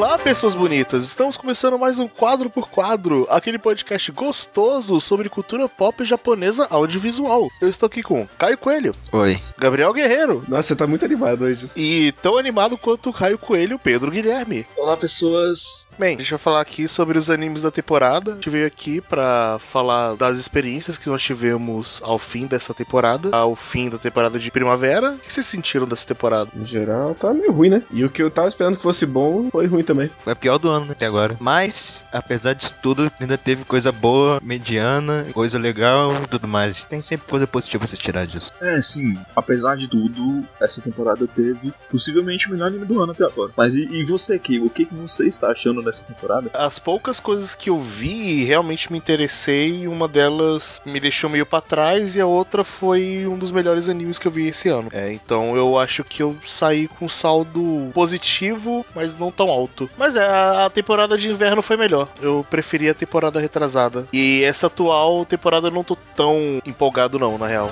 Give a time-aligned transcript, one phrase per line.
[0.00, 1.04] Olá, pessoas bonitas!
[1.04, 7.50] Estamos começando mais um Quadro por Quadro, aquele podcast gostoso sobre cultura pop japonesa audiovisual.
[7.60, 9.38] Eu estou aqui com Caio Coelho, Oi.
[9.58, 11.70] Gabriel Guerreiro Nossa, você tá muito animado hoje.
[11.76, 14.66] e tão animado quanto o Caio Coelho, Pedro Guilherme.
[14.74, 15.86] Olá, pessoas.
[15.98, 18.32] Bem, a gente vai falar aqui sobre os animes da temporada.
[18.32, 23.28] A gente veio aqui pra falar das experiências que nós tivemos ao fim dessa temporada,
[23.36, 25.10] ao fim da temporada de primavera.
[25.10, 26.50] O que vocês sentiram dessa temporada?
[26.56, 27.82] Em geral, tá meio ruim, né?
[27.90, 30.10] E o que eu tava esperando que fosse bom, foi ruim também.
[30.18, 31.36] Foi a pior do ano né, até agora.
[31.40, 36.84] Mas, apesar disso tudo, ainda teve coisa boa, mediana, coisa legal e tudo mais.
[36.84, 38.52] Tem sempre coisa positiva a se tirar disso.
[38.60, 43.24] É, sim, apesar de tudo, essa temporada teve possivelmente o melhor anime do ano até
[43.24, 43.52] agora.
[43.56, 44.60] Mas e, e você, Ki?
[44.60, 46.50] O que, que você está achando dessa temporada?
[46.54, 51.60] As poucas coisas que eu vi realmente me interessei, uma delas me deixou meio pra
[51.60, 54.88] trás e a outra foi um dos melhores animes que eu vi esse ano.
[54.92, 59.79] É, então eu acho que eu saí com saldo positivo, mas não tão alto.
[59.96, 62.08] Mas é, a, temporada de inverno foi melhor.
[62.20, 64.08] Eu preferi a temporada retrasada.
[64.12, 67.70] E essa atual temporada eu não tô tão empolgado não, na real.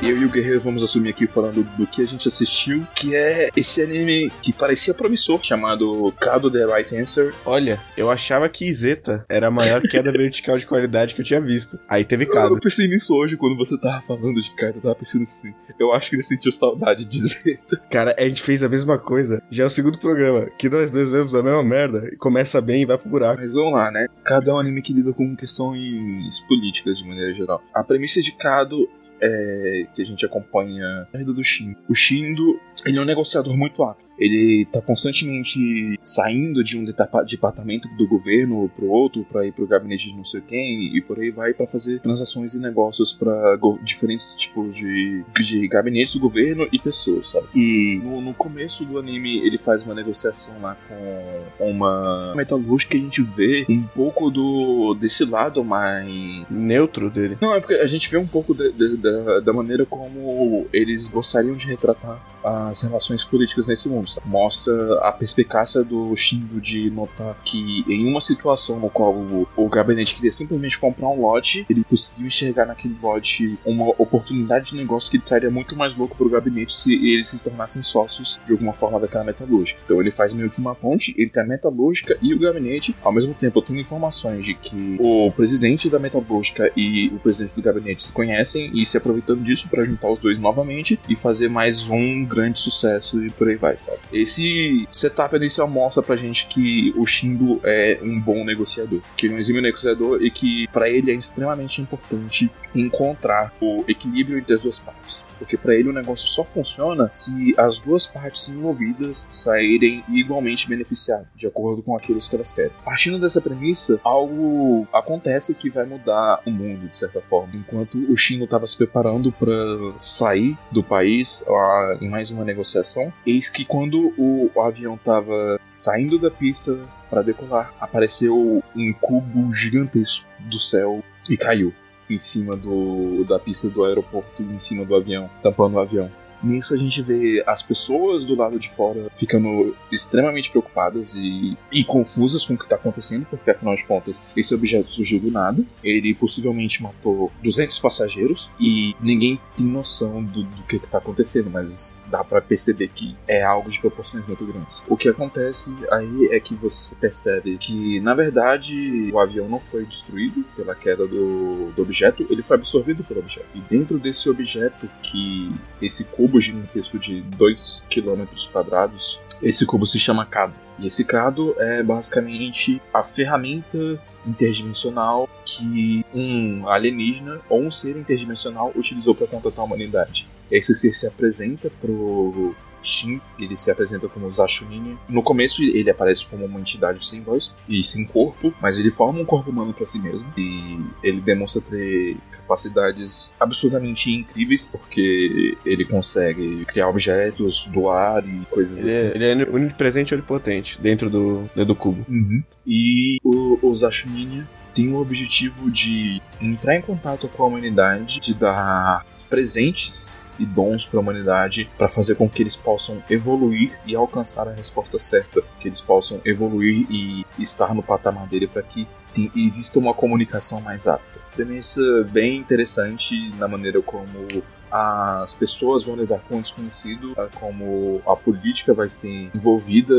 [0.00, 3.48] Eu e o Guerreiro vamos assumir aqui falando do que a gente assistiu, que é
[3.56, 7.34] esse anime que parecia promissor, chamado Kado The Right Answer.
[7.44, 11.40] Olha, eu achava que Zeta era a maior queda vertical de qualidade que eu tinha
[11.40, 11.78] visto.
[11.88, 12.60] Aí teve Eu Kado.
[12.60, 15.52] pensei nisso hoje quando você tava falando de cara, eu tava pensando assim.
[15.78, 17.76] Eu acho que ele sentiu saudade de Zeta.
[17.90, 19.42] Cara, a gente fez a mesma coisa.
[19.50, 22.82] Já é o segundo programa, que nós dois vemos a mesma merda, e começa bem
[22.82, 23.40] e vai pro buraco.
[23.40, 24.06] Mas vamos lá, né?
[24.24, 27.60] Kado é um anime que lida com questões políticas de maneira geral.
[27.74, 28.88] A premissa de Kado
[29.20, 31.76] é que a gente acompanha a vida do Shindo.
[31.88, 34.07] O Shindo, ele é um negociador muito hábil.
[34.18, 40.10] Ele tá constantemente saindo de um departamento do governo pro outro, pra ir pro gabinete
[40.10, 43.78] de não sei quem, e por aí vai pra fazer transações e negócios pra go-
[43.82, 47.46] diferentes tipos de, de gabinetes do governo e pessoas, sabe?
[47.54, 52.96] E no, no começo do anime ele faz uma negociação lá com uma metalúrgica que
[52.98, 57.36] a gente vê um pouco do desse lado mais Neutro dele.
[57.40, 61.06] não, é porque a gente vê um pouco de- de- da, da maneira como eles
[61.08, 64.08] gostariam de retratar as relações políticas nesse mundo.
[64.08, 64.28] sabe?
[64.28, 69.68] Mostra a perspicácia do Shindo de notar que em uma situação no qual o, o
[69.68, 75.10] gabinete queria simplesmente comprar um lote, ele conseguiu enxergar naquele lote uma oportunidade de negócio
[75.10, 79.00] que traria muito mais louco pro gabinete se eles se tornassem sócios de alguma forma
[79.00, 79.80] daquela metalúrgica.
[79.84, 83.34] Então ele faz meio que uma ponte entre a metalúrgica e o gabinete, ao mesmo
[83.34, 88.12] tempo tendo informações de que o presidente da metalúrgica e o presidente do gabinete se
[88.12, 92.60] conhecem e se aproveitando disso para juntar os dois novamente e fazer mais um grande
[92.60, 93.98] sucesso e por aí vai, sabe?
[94.12, 99.34] Esse setup inicial mostra pra gente que o Shindo é um bom negociador, que ele
[99.34, 104.54] é um exímio negociador e que para ele é extremamente importante encontrar o equilíbrio entre
[104.54, 105.27] as duas partes.
[105.38, 111.26] Porque para ele o negócio só funciona se as duas partes envolvidas saírem igualmente beneficiadas,
[111.36, 112.72] de acordo com aquilo que elas querem.
[112.84, 117.54] Partindo dessa premissa, algo acontece que vai mudar o mundo, de certa forma.
[117.54, 119.54] Enquanto o Shino estava se preparando para
[119.98, 125.60] sair do país lá, em mais uma negociação, eis que quando o, o avião estava
[125.70, 126.78] saindo da pista
[127.08, 131.72] para decolar, apareceu um cubo gigantesco do céu e caiu
[132.10, 136.10] em cima do, da pista do aeroporto, em cima do avião, tampando o avião.
[136.42, 141.84] Nisso a gente vê as pessoas do lado de fora ficando extremamente preocupadas e, e
[141.84, 145.64] confusas com o que está acontecendo, porque afinal de contas esse objeto surgiu do nada.
[145.82, 151.96] Ele possivelmente matou 200 passageiros e ninguém tem noção do, do que está acontecendo, mas
[152.10, 154.82] dá para perceber que é algo de proporções muito grandes.
[154.88, 159.84] O que acontece aí é que você percebe que na verdade o avião não foi
[159.84, 163.46] destruído pela queda do, do objeto, ele foi absorvido pelo objeto.
[163.54, 165.50] E dentro desse objeto que
[165.80, 170.52] esse cubo gigantesco de 2 km quadrados, esse cubo se chama Cado.
[170.78, 178.70] E esse Cado é basicamente a ferramenta interdimensional que um alienígena ou um ser interdimensional
[178.76, 180.28] utilizou para contatar a humanidade.
[180.50, 184.96] Esse ser se apresenta pro Shin, ele se apresenta como Zashuninha.
[185.08, 189.20] No começo ele aparece como uma entidade sem voz e sem corpo, mas ele forma
[189.20, 195.84] um corpo humano para si mesmo e ele demonstra ter capacidades absurdamente incríveis porque ele
[195.84, 199.06] consegue criar objetos do ar e coisas Ele assim.
[199.08, 202.04] é, ele é onipresente e onipotente dentro do, do cubo.
[202.08, 202.42] Uhum.
[202.66, 208.34] E o, o Zashuninha tem o objetivo de entrar em contato com a humanidade, de
[208.34, 213.94] dar presentes e dons para a humanidade para fazer com que eles possam evoluir e
[213.94, 218.86] alcançar a resposta certa, que eles possam evoluir e estar no patamar dele para que
[219.34, 221.18] exista uma comunicação mais apta.
[221.34, 224.28] Premissa bem interessante na maneira como
[224.70, 227.28] as pessoas vão lidar com o desconhecido, tá?
[227.38, 229.94] como a política vai ser envolvida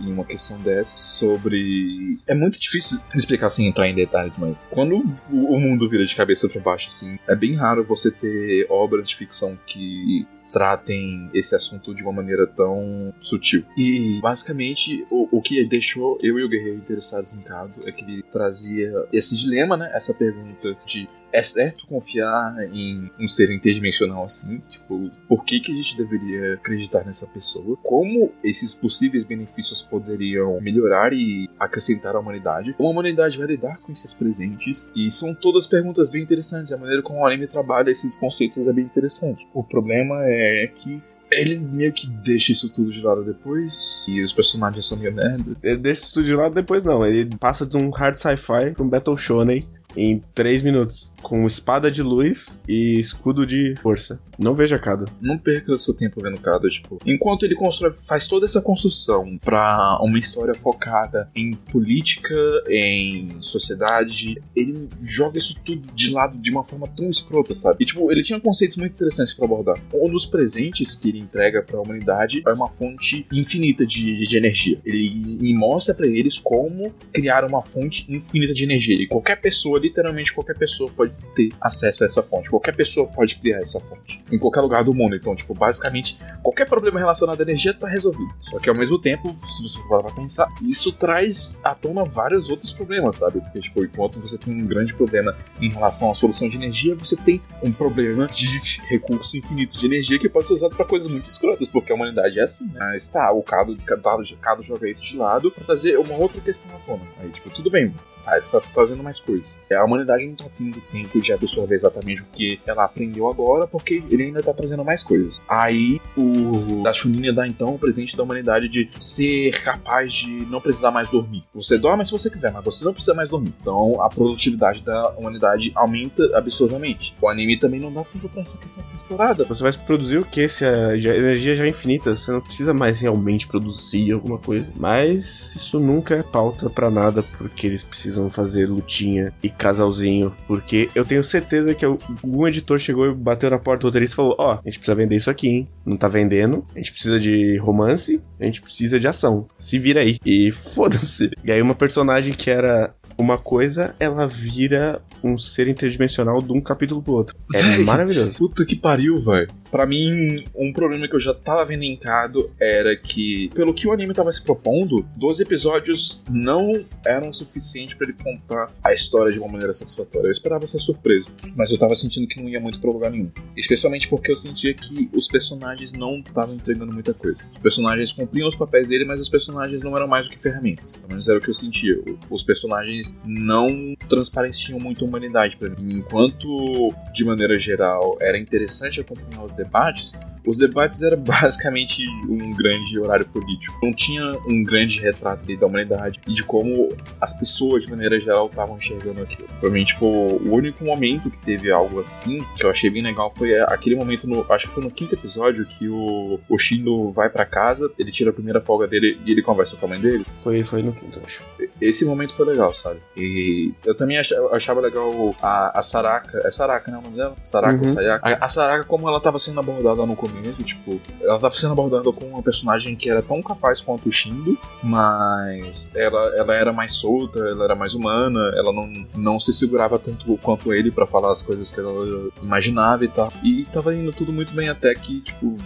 [0.00, 2.18] em uma questão dessa, sobre.
[2.26, 4.96] É muito difícil explicar sem entrar em detalhes, mas quando
[5.30, 9.16] o mundo vira de cabeça para baixo, assim, é bem raro você ter obras de
[9.16, 13.64] ficção que tratem esse assunto de uma maneira tão sutil.
[13.76, 18.04] E basicamente o, o que deixou eu e o Guerreiro interessados em Cado é que
[18.04, 19.90] ele trazia esse dilema, né?
[19.94, 24.60] Essa pergunta de é certo confiar em um ser interdimensional assim?
[24.68, 27.76] Tipo, por que, que a gente deveria acreditar nessa pessoa?
[27.82, 32.72] Como esses possíveis benefícios poderiam melhorar e acrescentar à humanidade?
[32.74, 34.90] Como a humanidade vai lidar com esses presentes?
[34.94, 36.72] E são todas perguntas bem interessantes.
[36.72, 39.46] A maneira como o anime trabalha esses conceitos é bem interessante.
[39.54, 44.32] O problema é que ele meio que deixa isso tudo de lado depois, e os
[44.32, 45.56] personagens são meio merda.
[45.62, 47.06] Ele deixa isso tudo de lado depois, não.
[47.06, 49.66] Ele passa de um hard sci-fi pra um Battle Shonen
[49.96, 54.18] em 3 minutos, com espada de luz e escudo de força.
[54.38, 55.04] Não veja Kado.
[55.20, 59.98] Não perca seu tempo vendo Kado, tipo, enquanto ele constrói, faz toda essa construção para
[60.02, 62.34] uma história focada em política,
[62.68, 67.78] em sociedade, ele joga isso tudo de lado de uma forma tão escrota, sabe?
[67.80, 69.80] E tipo, ele tinha conceitos muito interessantes para abordar.
[69.92, 74.36] Um dos presentes que ele entrega para a humanidade é uma fonte infinita de, de
[74.36, 74.80] energia.
[74.84, 78.96] Ele, ele mostra para eles como criar uma fonte infinita de energia.
[78.96, 82.50] E qualquer pessoa literalmente qualquer pessoa pode ter acesso a essa fonte.
[82.50, 84.22] Qualquer pessoa pode criar essa fonte.
[84.30, 85.16] Em qualquer lugar do mundo.
[85.16, 88.32] Então, tipo, basicamente, qualquer problema relacionado à energia está resolvido.
[88.40, 92.50] Só que ao mesmo tempo, se você for para pensar, isso traz à tona vários
[92.50, 93.40] outros problemas, sabe?
[93.40, 97.16] Porque, tipo, enquanto você tem um grande problema em relação à solução de energia, você
[97.16, 98.46] tem um problema de
[98.88, 102.38] recurso infinito de energia que pode ser usado para coisas muito escrotas, porque a humanidade
[102.38, 102.90] é assim, né?
[102.92, 106.74] Mas tá, o Cado, Cado, Cado joga isso de lado para trazer uma outra questão
[106.74, 107.02] à tona.
[107.18, 107.94] Aí, tipo, tudo bem,
[108.24, 109.60] Tá, ele tá fazendo mais coisas.
[109.72, 114.02] A humanidade não tá tendo tempo de absorver exatamente o que ela aprendeu agora, porque
[114.10, 115.40] ele ainda tá trazendo mais coisas.
[115.48, 120.60] Aí o da Chuninha dá então o presente da humanidade de ser capaz de não
[120.60, 121.44] precisar mais dormir.
[121.54, 123.54] Você dorme se você quiser, mas você não precisa mais dormir.
[123.60, 127.14] Então a produtividade da humanidade aumenta absurdamente.
[127.20, 129.44] O anime também não dá tempo pra essa questão ser explorada.
[129.44, 132.16] Você vai produzir o que se a energia já é infinita?
[132.16, 134.72] Você não precisa mais realmente produzir alguma coisa.
[134.76, 140.34] Mas isso nunca é pauta para nada, porque eles precisam precisam fazer lutinha e casalzinho,
[140.46, 144.16] porque eu tenho certeza que algum editor chegou e bateu na porta do roteirista e
[144.16, 145.68] falou: Ó, oh, a gente precisa vender isso aqui, hein?
[145.86, 149.42] Não tá vendendo, a gente precisa de romance, a gente precisa de ação.
[149.56, 150.18] Se vira aí.
[150.24, 151.30] E foda-se.
[151.44, 156.60] E aí uma personagem que era uma coisa, ela vira um ser interdimensional de um
[156.60, 157.36] capítulo pro outro.
[157.54, 158.38] É Véi, maravilhoso.
[158.38, 159.48] Puta que pariu, velho.
[159.70, 163.86] Pra mim, um problema que eu já tava vendo em Cado era que, pelo que
[163.86, 169.30] o anime tava se propondo, 12 episódios não eram suficientes para ele contar a história
[169.30, 170.26] de uma maneira satisfatória.
[170.26, 173.30] Eu esperava ser surpreso, mas eu tava sentindo que não ia muito pra lugar nenhum.
[173.56, 177.40] Especialmente porque eu sentia que os personagens não estavam entregando muita coisa.
[177.52, 180.96] Os personagens cumpriam os papéis dele, mas os personagens não eram mais do que ferramentas.
[180.96, 181.96] Pelo menos era o que eu sentia.
[182.28, 185.98] Os personagens não transpareciam muito a humanidade para mim.
[185.98, 190.12] Enquanto, de maneira geral, era interessante acompanhar os debates,
[190.46, 193.78] os debates eram basicamente um grande horário político.
[193.82, 196.88] Não tinha um grande retrato da humanidade e de como
[197.20, 199.48] as pessoas, de maneira geral, estavam enxergando aquilo.
[199.60, 203.32] Pra mim, tipo, o único momento que teve algo assim, que eu achei bem legal,
[203.34, 207.28] foi aquele momento, no, acho que foi no quinto episódio, que o, o Shindo vai
[207.28, 210.24] para casa, ele tira a primeira folga dele e ele conversa com a mãe dele.
[210.42, 211.42] Foi, foi no quinto, acho.
[211.80, 213.00] Esse momento foi legal, sabe?
[213.16, 216.42] E eu também achava, achava legal a, a Saraka.
[216.44, 216.98] É Saraka, né?
[216.98, 217.34] O nome dela?
[217.42, 217.88] Saraka uhum.
[217.88, 218.28] ou Sayaka?
[218.28, 221.72] A, a Saraka, como ela tava sendo abordada no começo começo, tipo, ela tava sendo
[221.72, 226.72] abordada com uma personagem que era tão capaz quanto o Shindo, mas ela, ela era
[226.72, 231.06] mais solta, ela era mais humana, ela não, não se segurava tanto quanto ele para
[231.06, 233.32] falar as coisas que ela imaginava e tal.
[233.42, 235.56] E tava indo tudo muito bem até que, tipo,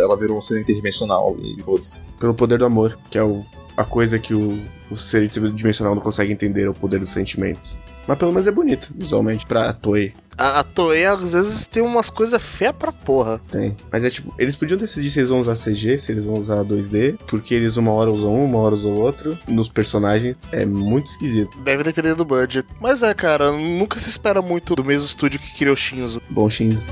[0.00, 2.00] ela virou um ser interdimensional e foda-se.
[2.18, 3.44] Pelo poder do amor, que é o,
[3.76, 4.58] a coisa que o,
[4.90, 7.78] o ser interdimensional não consegue entender, é o poder dos sentimentos.
[8.06, 10.12] Mas pelo menos é bonito, visualmente, pra Toei.
[10.36, 13.40] A, a Toei às vezes tem umas coisas feias pra porra.
[13.50, 13.76] Tem.
[13.90, 16.64] Mas é tipo, eles podiam decidir se eles vão usar CG, se eles vão usar
[16.64, 19.38] 2D, porque eles uma hora usam um, uma hora usam outro.
[19.46, 21.56] Nos personagens é muito esquisito.
[21.58, 22.66] Deve depender do budget.
[22.80, 26.20] Mas é, cara, nunca se espera muito do mesmo estúdio que criou Shinzo.
[26.30, 26.82] Bom, Shinzo.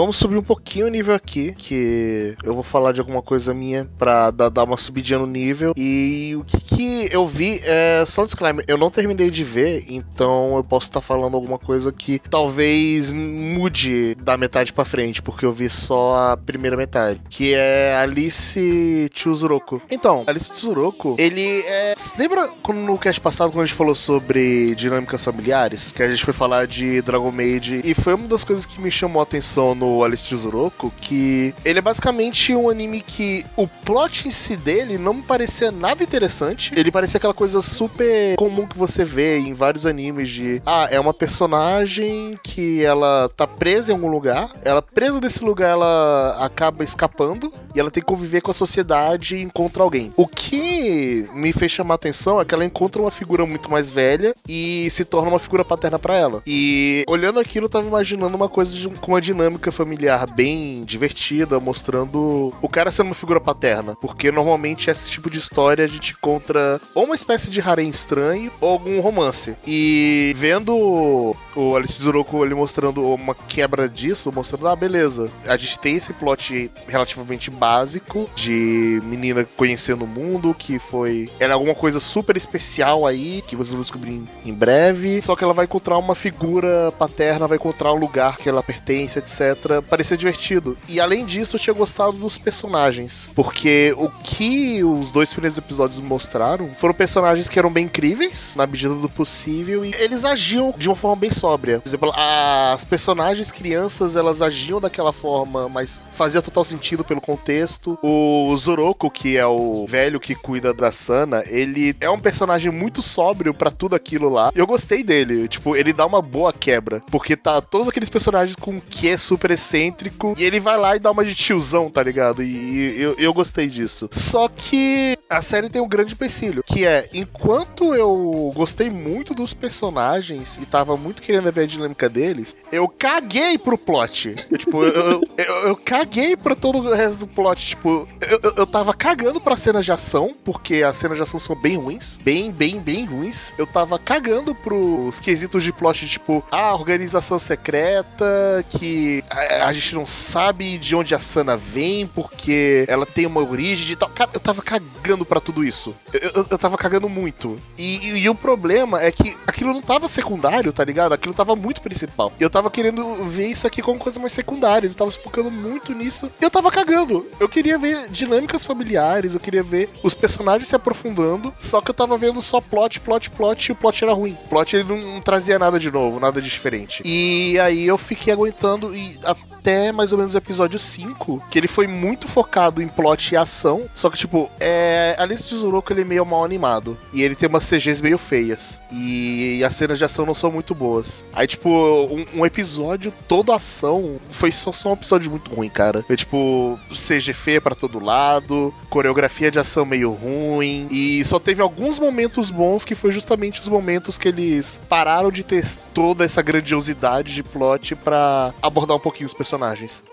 [0.00, 3.88] Vamos subir um pouquinho o nível aqui, que eu vou falar de alguma coisa minha
[3.98, 5.72] pra dar, uma subidinha no nível.
[5.76, 9.84] E o que, que eu vi é só um disclaimer, eu não terminei de ver,
[9.88, 15.44] então eu posso estar falando alguma coisa que talvez mude da metade pra frente, porque
[15.44, 19.82] eu vi só a primeira metade, que é Alice Chuzuroko.
[19.90, 21.94] Então, Alice Chuzuroko, ele é...
[22.16, 26.24] Lembra quando no cast passado, quando a gente falou sobre dinâmicas familiares, que a gente
[26.24, 29.74] foi falar de Dragon Maid, e foi uma das coisas que me chamou a atenção
[29.74, 34.98] no Alice Chuzuroko, que ele é basicamente um anime que o plot em si dele
[34.98, 39.54] não me parecia nada interessante, ele parecia aquela coisa super comum que você vê em
[39.54, 44.82] vários animes de, ah, é uma personagem que ela tá presa em algum lugar, ela
[44.82, 49.42] presa nesse lugar, ela acaba escapando, e ela tem que conviver com a sociedade e
[49.42, 50.12] encontra alguém.
[50.16, 54.34] O que me fez chamar atenção é que ela encontra uma figura muito mais velha
[54.48, 56.42] e se torna uma figura paterna para ela.
[56.46, 61.60] E olhando aquilo, eu tava imaginando uma coisa de, com uma dinâmica familiar bem divertida,
[61.60, 63.96] mostrando o cara sendo uma figura paterna.
[64.00, 68.50] Porque normalmente esse tipo de história a gente encontra ou uma espécie de harém estranho
[68.60, 69.54] ou algum romance.
[69.66, 75.78] E vendo o Alice Zuroko ele mostrando uma quebra disso, mostrando, ah, beleza, a gente
[75.78, 81.30] tem esse plot relativamente básico de menina conhecendo o mundo, que foi.
[81.38, 85.20] Era alguma coisa super especial aí, que vocês vão descobrir em, breve.
[85.22, 89.18] Só que ela vai encontrar uma figura paterna, vai encontrar um lugar que ela pertence,
[89.18, 89.57] etc.
[89.88, 90.76] Parecia divertido.
[90.88, 93.30] E além disso, eu tinha gostado dos personagens.
[93.34, 98.66] Porque o que os dois primeiros episódios mostraram foram personagens que eram bem incríveis, na
[98.66, 101.80] medida do possível, e eles agiam de uma forma bem sóbria.
[101.80, 107.98] Por exemplo, as personagens crianças, elas agiam daquela forma, mas fazia total sentido pelo contexto.
[108.02, 113.02] O Zoroko, que é o velho que cuida da Sana, ele é um personagem muito
[113.02, 114.52] sóbrio para tudo aquilo lá.
[114.54, 118.80] Eu gostei dele, tipo, ele dá uma boa quebra, porque tá todos aqueles personagens com
[118.80, 122.42] que é super excêntrico, e ele vai lá e dá uma de tiozão, tá ligado?
[122.42, 124.08] E, e eu, eu gostei disso.
[124.12, 129.52] Só que a série tem um grande empecilho, que é, enquanto eu gostei muito dos
[129.54, 134.34] personagens e tava muito querendo ver a dinâmica deles, eu caguei pro plot.
[134.34, 137.66] tipo, eu, eu, eu, eu caguei pra todo o resto do plot.
[137.66, 141.38] Tipo, eu, eu, eu tava cagando pra cenas de ação, porque as cenas de ação
[141.38, 142.18] são bem ruins.
[142.22, 143.52] Bem, bem, bem ruins.
[143.58, 150.06] Eu tava cagando pros quesitos de plot, tipo, a organização secreta, que a, gente não
[150.06, 154.08] sabe de onde a Sana vem, porque ela tem uma origem e tal.
[154.08, 155.94] Cara, eu tava cagando pra tudo isso.
[156.12, 157.56] Eu, eu, eu tava cagando muito.
[157.76, 161.12] E, e, e o problema é que aquilo não tava secundário, tá ligado?
[161.12, 162.32] Aquilo tava muito principal.
[162.38, 164.86] Eu tava querendo ver isso aqui como coisa mais secundária.
[164.86, 166.30] Ele tava se focando muito nisso.
[166.40, 167.26] E eu tava cagando.
[167.38, 171.54] Eu queria ver dinâmicas familiares, eu queria ver os personagens se aprofundando.
[171.58, 174.36] Só que eu tava vendo só plot, plot, plot e o plot era ruim.
[174.44, 177.02] O plot ele não, não trazia nada de novo, nada de diferente.
[177.04, 179.18] E aí eu fiquei aguentando e
[179.58, 183.36] até mais ou menos o episódio 5, que ele foi muito focado em plot e
[183.36, 183.82] ação.
[183.94, 185.16] Só que, tipo, é.
[185.18, 186.96] Alice de Zuroko ele é meio mal animado.
[187.12, 188.80] E ele tem umas CGs meio feias.
[188.92, 191.24] E as cenas de ação não são muito boas.
[191.32, 196.04] Aí, tipo, um, um episódio todo ação foi só, só um episódio muito ruim, cara.
[196.08, 200.86] É tipo, CG feia pra todo lado, coreografia de ação meio ruim.
[200.90, 205.42] E só teve alguns momentos bons que foi justamente os momentos que eles pararam de
[205.42, 209.47] ter toda essa grandiosidade de plot para abordar um pouquinho os personagens.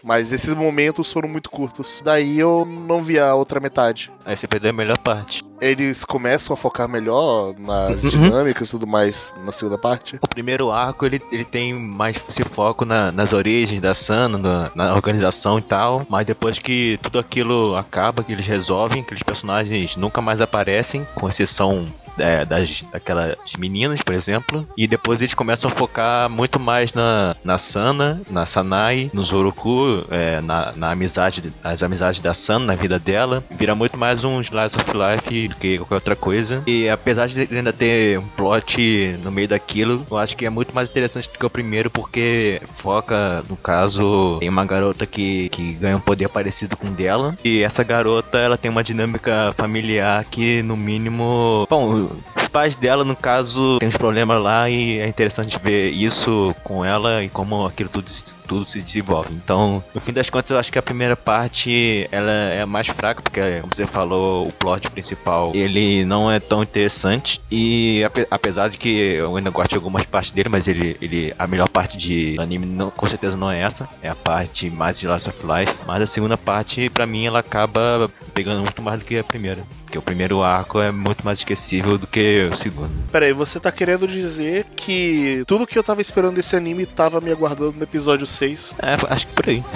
[0.03, 2.01] Mas esses momentos foram muito curtos.
[2.03, 4.11] Daí eu não vi a outra metade.
[4.25, 5.43] Aí você perdeu a melhor parte.
[5.61, 10.17] Eles começam a focar melhor nas dinâmicas e tudo mais na segunda parte.
[10.21, 14.71] O primeiro arco ele, ele tem mais esse foco na, nas origens da Sana, na,
[14.75, 16.05] na, organização e tal.
[16.09, 21.29] Mas depois que tudo aquilo acaba, que eles resolvem, aqueles personagens nunca mais aparecem, com
[21.29, 21.85] exceção
[22.17, 24.67] é, das daquelas meninas, por exemplo.
[24.77, 30.05] E depois eles começam a focar muito mais na, na Sana, na Sanai, no Zoroku,
[30.09, 33.43] é, na, na amizade, nas amizades da Sana, na vida dela.
[33.49, 36.63] Vira muito mais um Slice of Life do que qualquer outra coisa.
[36.65, 40.73] E apesar de ainda ter um plot no meio daquilo, eu acho que é muito
[40.73, 45.73] mais interessante do que o primeiro, porque foca, no caso, em uma garota que, que
[45.73, 47.37] ganha um poder parecido com o dela.
[47.43, 51.67] E essa garota, ela tem uma dinâmica familiar que, no mínimo.
[51.69, 52.04] Bom,
[52.35, 56.85] os pais dela, no caso, tem uns problemas lá e é interessante ver isso com
[56.85, 58.09] ela e como aquilo tudo,
[58.47, 59.33] tudo se desenvolve.
[59.33, 63.21] Então, no fim das contas, eu acho que a primeira parte ela é mais fraca,
[63.21, 67.41] porque, como você falou, o plot principal ele não é tão interessante.
[67.51, 71.45] E apesar de que eu ainda gosto de algumas partes dele, mas ele, ele a
[71.47, 73.85] melhor parte de anime não, com certeza não é essa.
[74.01, 75.79] É a parte mais de Last of Life.
[75.85, 79.61] Mas a segunda parte, para mim, ela acaba pegando muito mais do que a primeira.
[79.83, 82.89] Porque o primeiro arco é muito mais esquecível do que o segundo.
[83.11, 87.31] Peraí, você tá querendo dizer que tudo que eu tava esperando desse anime tava me
[87.31, 88.73] aguardando no episódio vocês.
[88.81, 89.63] É, acho que por aí.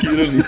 [0.00, 0.44] Que ironia.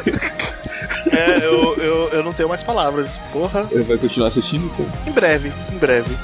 [1.10, 3.18] É, eu, eu, eu não tenho mais palavras.
[3.32, 4.86] Porra, Ele vai continuar assistindo então?
[5.06, 6.14] em breve, em breve.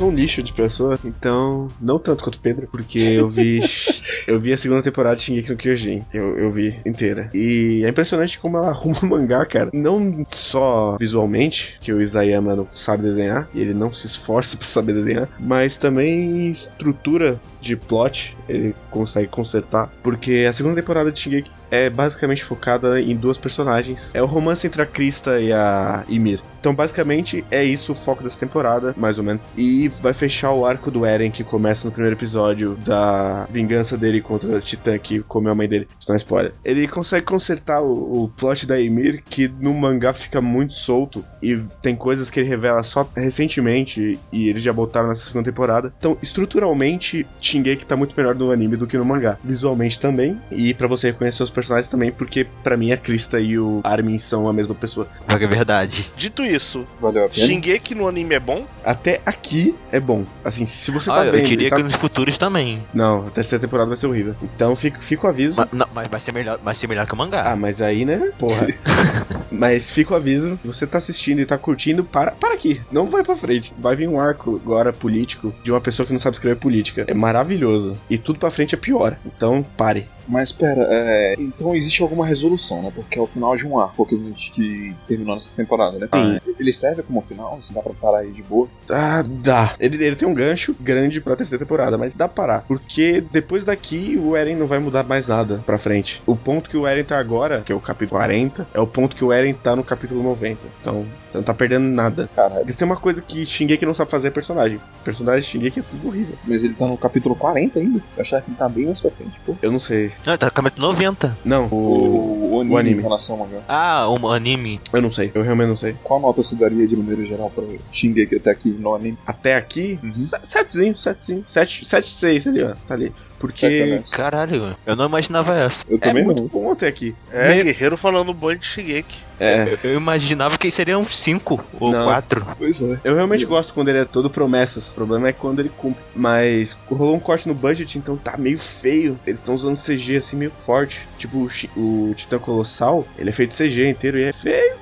[0.00, 3.60] Sou um lixo de pessoa, então não tanto quanto o Pedro, porque eu vi
[4.26, 7.28] eu vi a segunda temporada de Shingeki no Kyojin, eu, eu vi inteira.
[7.34, 9.68] E é impressionante como ela arruma o mangá, cara.
[9.74, 14.66] Não só visualmente, que o Isayama não sabe desenhar, e ele não se esforça pra
[14.66, 21.18] saber desenhar, mas também estrutura de plot ele consegue consertar, porque a segunda temporada de
[21.18, 24.12] Shingeki é basicamente focada em duas personagens.
[24.14, 26.40] É o romance entre a Krista e a Ymir.
[26.60, 29.42] Então, basicamente, é isso o foco dessa temporada, mais ou menos.
[29.56, 34.20] E vai fechar o arco do Eren, que começa no primeiro episódio da vingança dele
[34.20, 35.88] contra a Titã, que comeu a mãe dele.
[35.98, 36.52] Isso não é spoiler.
[36.64, 41.24] Ele consegue consertar o, o plot da Ymir, que no mangá fica muito solto.
[41.42, 45.92] E tem coisas que ele revela só recentemente, e eles já botaram nessa segunda temporada.
[45.98, 49.38] Então, estruturalmente, Shingeki tá muito melhor no anime do que no mangá.
[49.42, 50.38] Visualmente também.
[50.50, 54.18] E para você reconhecer os personagens também, porque para mim a Krista e o Armin
[54.18, 55.08] são a mesma pessoa.
[55.28, 56.10] É verdade.
[56.16, 57.46] Dito isso, Valeu a pena?
[57.46, 58.66] Shingeki no anime é bom?
[58.84, 60.24] Até aqui é bom.
[60.44, 62.80] Assim, se você tá Ah, eu diria tá- que nos futuros também.
[62.94, 64.34] Não, a terceira temporada vai ser horrível.
[64.42, 65.56] Então fica, fica o aviso.
[65.56, 67.50] Ma- não, mas vai ser melhor, vai ser melhor que o mangá.
[67.52, 68.30] Ah, mas aí, né?
[68.38, 68.66] Porra.
[69.50, 70.58] mas fica o aviso.
[70.64, 72.80] Você tá assistindo e tá curtindo, para, para aqui.
[72.90, 73.72] Não vai pra frente.
[73.78, 77.04] Vai vir um arco agora político de uma pessoa que não sabe escrever política.
[77.06, 77.96] É maravilhoso.
[78.08, 79.16] E tudo pra frente é pior.
[79.24, 80.08] Então, pare.
[80.30, 82.92] Mas pera, é, então existe alguma resolução, né?
[82.94, 86.08] Porque é o final de um arco que, a gente- que terminou nessa temporada, né?
[86.12, 86.36] Sim.
[86.36, 87.60] Ah, Ele serve como final?
[87.60, 88.68] Se dá pra parar aí de boa?
[88.88, 89.74] Ah, dá.
[89.80, 92.64] Ele, ele tem um gancho grande pra terceira temporada, mas dá pra parar.
[92.68, 96.22] Porque depois daqui o Eren não vai mudar mais nada pra frente.
[96.26, 99.16] O ponto que o Eren tá agora, que é o capítulo 40, é o ponto
[99.16, 100.60] que o Eren tá no capítulo 90.
[100.80, 102.28] Então, você não tá perdendo nada.
[102.34, 102.56] Caralho.
[102.56, 104.80] Porque se tem uma coisa que Shingeki não sabe fazer é personagem.
[105.04, 106.34] Personagem de Shingeki é tudo horrível.
[106.46, 107.98] Mas ele tá no capítulo 40 ainda?
[108.16, 109.54] Eu achava que ele tá bem mais pra frente, pô.
[109.62, 110.12] Eu não sei.
[110.26, 111.38] Não, tá no capítulo 90.
[111.44, 112.50] Não, o...
[112.50, 112.98] O, anime, o anime.
[112.98, 113.62] em relação ao mangá.
[113.68, 114.80] Ah, o anime.
[114.92, 115.30] Eu não sei.
[115.34, 115.94] Eu realmente não sei.
[116.02, 119.16] Qual nota você daria de maneira geral pra Shingeki até aqui no anime?
[119.26, 120.12] Até aqui, Uhum.
[120.12, 121.44] se- setezinho, setezinho.
[121.46, 122.74] Sete, sete, seis ali, ó.
[122.88, 123.12] Tá ali.
[123.40, 124.10] Porque honestos.
[124.10, 125.86] Caralho, eu não imaginava essa.
[125.88, 126.48] Eu é também muito não.
[126.48, 127.16] bom até aqui.
[127.32, 129.16] É, Me- guerreiro falando bom de Shingeki.
[129.40, 129.78] É.
[129.82, 132.04] Eu, eu imaginava que seriam 5 ou Não.
[132.04, 132.46] 4.
[132.58, 133.00] Pois é.
[133.02, 134.90] Eu realmente gosto quando ele é todo promessas.
[134.90, 136.02] O problema é quando ele cumpre.
[136.14, 139.18] Mas rolou um corte no budget, então tá meio feio.
[139.26, 141.08] Eles estão usando CG assim meio forte.
[141.16, 144.74] Tipo o, o Titã Colossal, ele é feito CG inteiro e é feio.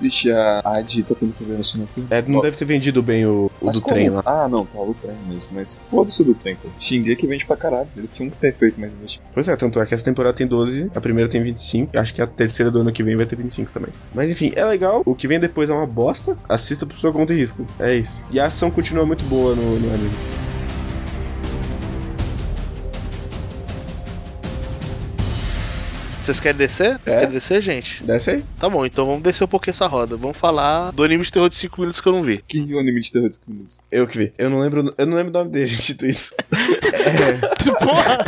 [0.00, 2.06] Vixe, a Adi tá tendo problema assim assim.
[2.10, 3.94] É, não Ó, deve ter vendido bem o, o do como?
[3.94, 4.22] trem lá.
[4.26, 5.48] Ah, não, tá, o trem mesmo.
[5.52, 6.68] Mas foda-se o do trem, pô.
[6.78, 7.88] Shingeki vende pra caralho.
[7.96, 9.20] Ele foi um perfeito, mas vende.
[9.32, 12.14] Pois é, tanto é que essa temporada tem 12, a primeira tem 25, e acho
[12.14, 13.90] que a terceira do ano que vem vai ter 25 também.
[14.14, 17.32] Mas enfim, é legal, o que vem depois é uma bosta, assista por sua conta
[17.32, 17.66] e risco.
[17.78, 18.24] É isso.
[18.30, 20.10] E a ação continua muito boa no, no anime.
[26.26, 26.98] Vocês querem descer?
[26.98, 27.20] Vocês É.
[27.20, 28.02] querem descer, gente?
[28.02, 28.44] Desce aí.
[28.58, 30.16] Tá bom, então vamos descer um pouquinho essa roda.
[30.16, 32.42] Vamos falar do anime de terror de 5 minutos que eu não vi.
[32.48, 33.80] Que anime de terror de minutos?
[33.92, 34.32] Eu que vi.
[34.36, 36.34] Eu não lembro, eu não lembro o nome dele, dito isso.
[37.78, 38.18] Porra!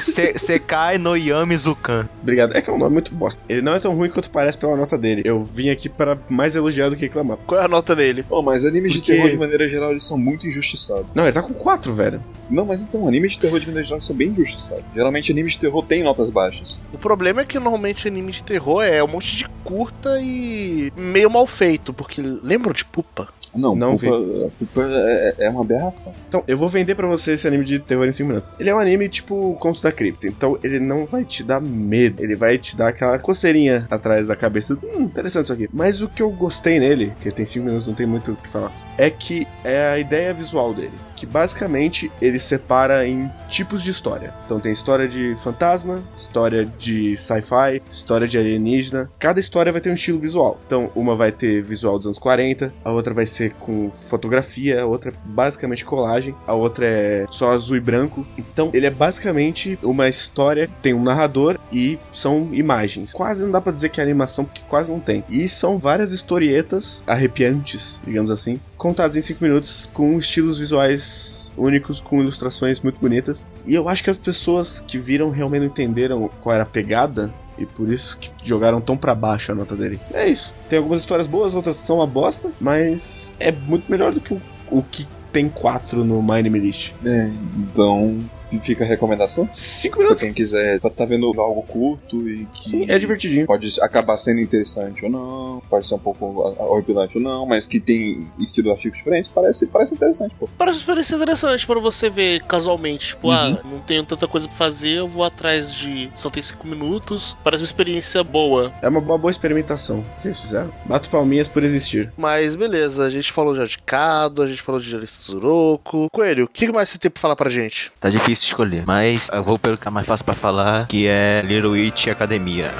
[0.00, 2.08] Se- Sekai no Yami Zukan.
[2.22, 2.56] Obrigado.
[2.56, 3.40] É que é um nome muito bosta.
[3.48, 5.22] Ele não é tão ruim quanto parece pela nota dele.
[5.24, 7.36] Eu vim aqui para mais elogiar do que reclamar.
[7.46, 8.22] Qual é a nota dele?
[8.28, 11.06] Pô, mas animes de Porque- terror de maneira geral eles são muito injustiçados.
[11.14, 12.22] Não, ele tá com 4, velho.
[12.48, 14.84] Não, mas então, animes de terror de maneira geral são bem injustiçados.
[14.94, 16.78] Geralmente animes de terror têm notas baixas.
[16.92, 21.30] O problema é que normalmente anime de terror é um monte de curta e meio
[21.30, 23.28] mal feito, porque lembram de Pupa?
[23.54, 26.12] Não, Não Pupa, Pupa é, é uma aberração.
[26.28, 28.52] Então, eu vou vender pra você esse anime de terror em 5 minutos.
[28.60, 32.22] Ele é um anime tipo Contos da Cripta, então ele não vai te dar medo,
[32.22, 34.78] ele vai te dar aquela coceirinha atrás da cabeça.
[34.82, 35.68] Hum, interessante isso aqui.
[35.72, 38.48] Mas o que eu gostei nele, que tem 5 minutos, não tem muito o que
[38.48, 40.92] falar, é que é a ideia visual dele.
[41.20, 44.32] Que basicamente ele separa em tipos de história.
[44.46, 49.10] Então tem história de fantasma, história de sci-fi, história de alienígena.
[49.18, 50.58] Cada história vai ter um estilo visual.
[50.66, 54.86] Então, uma vai ter visual dos anos 40, a outra vai ser com fotografia, a
[54.86, 58.26] outra basicamente colagem, a outra é só azul e branco.
[58.38, 63.12] Então, ele é basicamente uma história tem um narrador e são imagens.
[63.12, 65.22] Quase não dá pra dizer que é animação, porque quase não tem.
[65.28, 72.00] E são várias historietas arrepiantes, digamos assim, contados em 5 minutos, com estilos visuais únicos,
[72.00, 73.46] com ilustrações muito bonitas.
[73.66, 77.30] E eu acho que as pessoas que viram realmente entenderam qual era a pegada.
[77.58, 80.00] E por isso que jogaram tão pra baixo a nota dele.
[80.14, 80.54] É isso.
[80.66, 84.40] Tem algumas histórias boas, outras são uma bosta, mas é muito melhor do que o,
[84.70, 86.92] o que tem 4 no My Name List.
[87.04, 88.18] É, então
[88.62, 89.48] fica a recomendação.
[89.52, 90.22] 5 Pra minutos.
[90.24, 93.46] quem quiser tá, tá vendo algo curto e que Sim, é divertidinho.
[93.46, 96.26] pode acabar sendo interessante ou não, pode ser um pouco
[96.58, 100.48] horripilante ou não, mas que tem estilos artigos diferentes, parece, parece interessante, pô.
[100.58, 103.08] Parece uma experiência interessante pra você ver casualmente.
[103.10, 103.70] Tipo, ah, Uhum.
[103.74, 106.10] não tenho tanta coisa pra fazer, eu vou atrás de.
[106.16, 107.36] Só tem 5 minutos.
[107.44, 108.72] Parece uma experiência boa.
[108.82, 110.00] É uma, uma boa experimentação.
[110.00, 110.72] O que eles fizeram?
[110.86, 112.12] Bato palminhas por existir.
[112.16, 114.90] Mas beleza, a gente falou já de Cado, a gente falou de
[115.20, 116.08] Zuroco.
[116.12, 117.92] Coelho, o que mais você tem pra falar pra gente?
[118.00, 121.42] Tá difícil escolher, mas eu vou pelo que é mais fácil pra falar, que é
[121.44, 122.70] Little Witch Academia.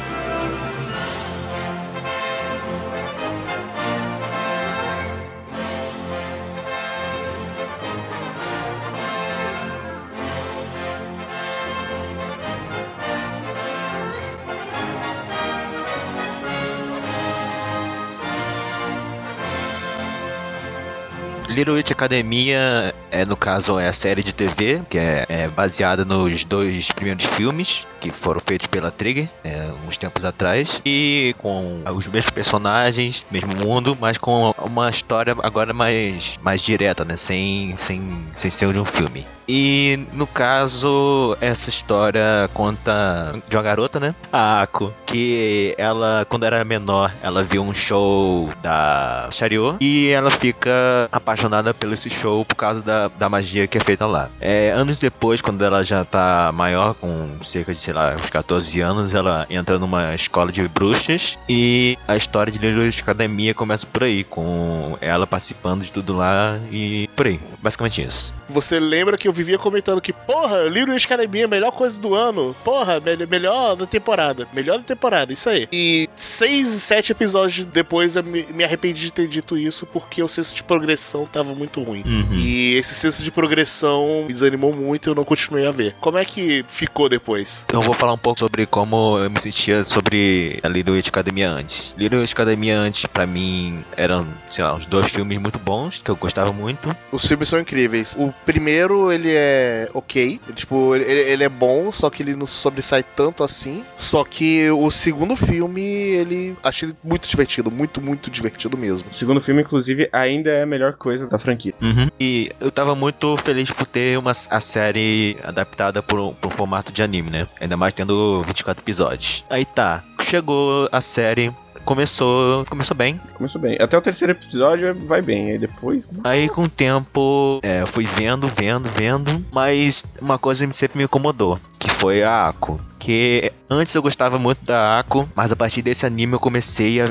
[21.60, 26.04] Little Witch Academia é, no caso, é a série de TV, que é, é baseada
[26.04, 31.82] nos dois primeiros filmes que foram feitos pela Trigger, é, uns tempos atrás, e com
[31.94, 37.16] os mesmos personagens, mesmo mundo, mas com uma história agora mais, mais direta, né?
[37.16, 39.26] Sem, sem, sem ser de um filme.
[39.46, 44.14] E no caso, essa história conta de uma garota, né?
[44.32, 50.30] A Ako, que ela, quando era menor, ela viu um show da Chariot e ela
[50.30, 50.70] fica
[51.10, 54.28] apaixonada pelo esse show por causa da, da magia que é feita lá.
[54.40, 58.80] É, anos depois, quando ela já tá maior, com cerca de, sei lá, uns 14
[58.80, 63.86] anos, ela entra numa escola de bruxas e a história de Little Witch Academia começa
[63.86, 67.40] por aí, com ela participando de tudo lá e por aí.
[67.62, 68.34] Basicamente isso.
[68.48, 72.54] Você lembra que eu vivia comentando que, porra, Little Witch Academia, melhor coisa do ano.
[72.64, 74.46] Porra, me- melhor da temporada.
[74.52, 75.68] Melhor da temporada, isso aí.
[75.72, 80.28] E seis, sete episódios depois eu me, me arrependi de ter dito isso porque o
[80.28, 82.02] senso de progressão tava muito ruim.
[82.04, 82.34] Uhum.
[82.34, 85.94] E esse senso de progressão me desanimou muito e eu não continuei a ver.
[86.00, 87.64] Como é que ficou depois?
[87.72, 91.50] Eu vou falar um pouco sobre como eu me sentia sobre a Little Witch Academia
[91.50, 91.94] antes.
[91.98, 96.10] Little Witch Academia antes, pra mim, eram, sei lá, uns dois filmes muito bons, que
[96.10, 96.94] eu gostava muito.
[97.10, 98.16] Os filmes são incríveis.
[98.18, 100.40] O primeiro, ele é ok.
[100.54, 103.82] Tipo, ele, ele é bom, só que ele não sobressai tanto assim.
[103.96, 106.56] Só que o segundo filme, ele.
[106.62, 107.70] Achei ele muito divertido.
[107.70, 109.08] Muito, muito divertido mesmo.
[109.10, 111.74] O segundo filme, inclusive, ainda é a melhor coisa da franquia.
[112.18, 116.50] E eu tava muito feliz por ter uma, a série adaptada por um, por um
[116.50, 117.48] formato de anime, né?
[117.60, 119.44] Ainda mais tendo 24 episódios.
[119.50, 121.52] Aí tá, chegou a série,
[121.84, 123.20] começou, começou bem.
[123.34, 123.76] Começou bem.
[123.80, 125.52] Até o terceiro episódio vai bem.
[125.52, 126.10] Aí depois.
[126.10, 126.20] né?
[126.24, 131.04] Aí com o tempo, é, eu fui vendo, vendo, vendo, mas uma coisa sempre me
[131.04, 132.80] incomodou, que foi a Ako.
[133.00, 137.06] Que antes eu gostava muito da Ako, mas a partir desse anime eu comecei a,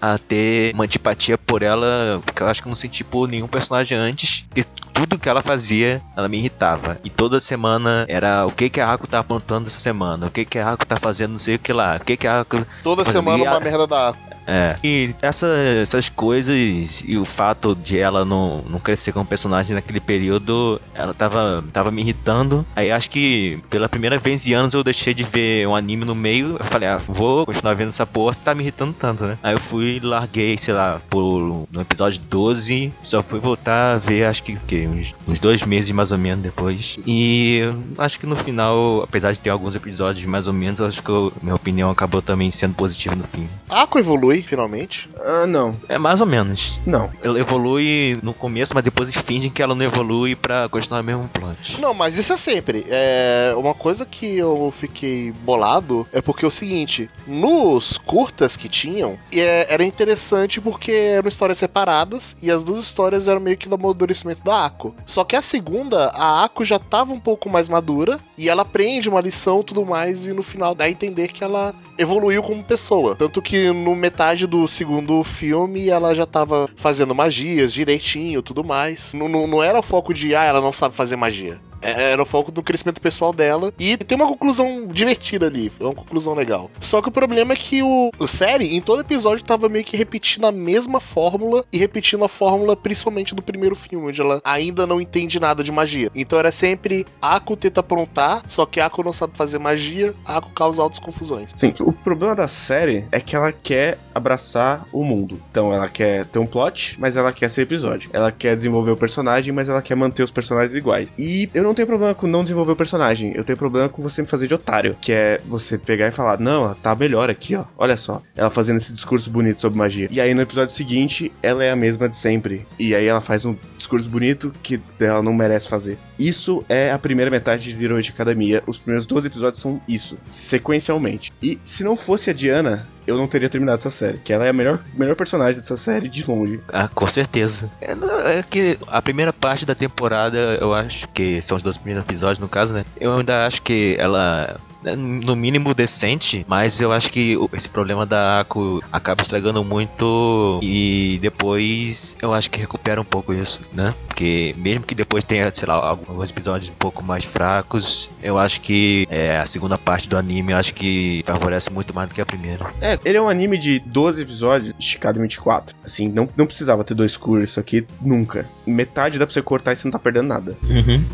[0.00, 3.28] a, a ter uma antipatia por ela, porque eu acho que eu não senti por
[3.28, 4.46] nenhum personagem antes.
[4.54, 6.98] E tudo que ela fazia, ela me irritava.
[7.04, 10.44] E toda semana era o que, que a Ako tá apontando essa semana, o que,
[10.44, 12.64] que a Ako tá fazendo, não sei o que lá, o que, que a Ako
[12.82, 14.14] Toda Mas semana uma merda da.
[14.46, 14.76] É.
[14.84, 15.46] E essa-
[15.80, 21.14] essas coisas e o fato de ela não, não crescer como personagem naquele período, ela
[21.14, 22.64] tava, tava me irritando.
[22.76, 26.14] Aí acho que pela primeira vez em anos eu deixei de ver um anime no
[26.14, 26.56] meio.
[26.58, 29.38] Eu falei, ah, vou continuar vendo essa porra, você tá me irritando tanto, né?
[29.42, 32.92] Aí eu fui e larguei, sei lá, por no episódio 12.
[33.02, 34.86] Só fui voltar a ver, acho que, o quê?
[34.88, 36.98] Uns, uns dois meses mais ou menos depois.
[37.06, 37.60] E
[37.98, 41.32] acho que no final, apesar de ter alguns episódios mais ou menos, acho que eu-
[41.42, 43.48] minha opinião acabou também sendo positiva no fim.
[43.68, 45.08] A Aqua evolui, finalmente.
[45.24, 45.74] Ah, não.
[45.88, 46.80] É mais ou menos.
[46.86, 47.10] Não.
[47.22, 51.04] Ela evolui no começo, mas depois eles fingem que ela não evolui pra continuar o
[51.04, 51.80] mesmo plot.
[51.80, 52.84] Não, mas isso é sempre.
[52.88, 58.68] É uma coisa que eu fiquei bolado é porque é o seguinte: nos curtas que
[58.68, 63.68] tinham, é- era interessante porque eram histórias separadas e as duas histórias eram meio que
[63.68, 64.94] do amadurecimento da Ako.
[65.06, 69.08] Só que a segunda, a Ako já tava um pouco mais madura e ela aprende
[69.08, 72.62] uma lição e tudo mais, e no final dá a entender que ela evoluiu como
[72.62, 73.14] pessoa.
[73.16, 79.12] Tanto que no metade do segundo filme ela já tava fazendo magias direitinho tudo mais.
[79.12, 81.60] Não, não, não era o foco de, ah, ela não sabe fazer magia.
[81.84, 83.72] É, Era o foco do crescimento pessoal dela.
[83.78, 85.72] E tem uma conclusão divertida ali.
[85.78, 86.70] É uma conclusão legal.
[86.80, 89.96] Só que o problema é que o, o série, em todo episódio, tava meio que
[89.96, 94.86] repetindo a mesma fórmula e repetindo a fórmula principalmente do primeiro filme, onde ela ainda
[94.86, 96.10] não entende nada de magia.
[96.14, 100.82] Então era sempre Ako tenta aprontar, só que Ako não sabe fazer magia, Ako causa
[100.82, 101.50] altas confusões.
[101.54, 105.40] Sim, o problema da série é que ela quer abraçar o mundo.
[105.50, 108.10] Então ela quer ter um plot, mas ela quer ser episódio.
[108.12, 111.12] Ela quer desenvolver o personagem, mas ela quer manter os personagens iguais.
[111.18, 113.32] E eu não tenho problema com não desenvolver o personagem.
[113.34, 114.96] Eu tenho problema com você me fazer de otário.
[115.00, 117.64] Que é você pegar e falar: Não, ela tá melhor aqui, ó.
[117.76, 118.22] Olha só.
[118.36, 120.08] Ela fazendo esse discurso bonito sobre magia.
[120.10, 122.66] E aí no episódio seguinte, ela é a mesma de sempre.
[122.78, 125.98] E aí ela faz um discurso bonito que ela não merece fazer.
[126.18, 128.62] Isso é a primeira metade de Heroic Academia.
[128.66, 131.32] Os primeiros 12 episódios são isso, sequencialmente.
[131.42, 134.18] E se não fosse a Diana, eu não teria terminado essa série.
[134.18, 136.60] Que ela é a melhor, melhor personagem dessa série de longe.
[136.68, 137.70] Ah, com certeza.
[137.80, 137.92] É,
[138.38, 142.38] é que a primeira parte da temporada, eu acho que são os dois primeiros episódios,
[142.38, 142.84] no caso, né?
[143.00, 144.58] Eu ainda acho que ela
[144.96, 151.18] no mínimo decente, mas eu acho que esse problema da Ako acaba estragando muito e
[151.22, 153.94] depois eu acho que recupera um pouco isso, né?
[154.06, 158.60] Porque mesmo que depois tenha, sei lá, alguns episódios um pouco mais fracos, eu acho
[158.60, 162.20] que é, a segunda parte do anime eu acho que favorece muito mais do que
[162.20, 162.66] a primeira.
[162.80, 165.74] É, ele é um anime de 12 episódios, esticado em 24.
[165.84, 168.46] Assim, não, não precisava ter dois cursos isso aqui, nunca.
[168.66, 170.56] Metade dá pra você cortar e você não tá perdendo nada.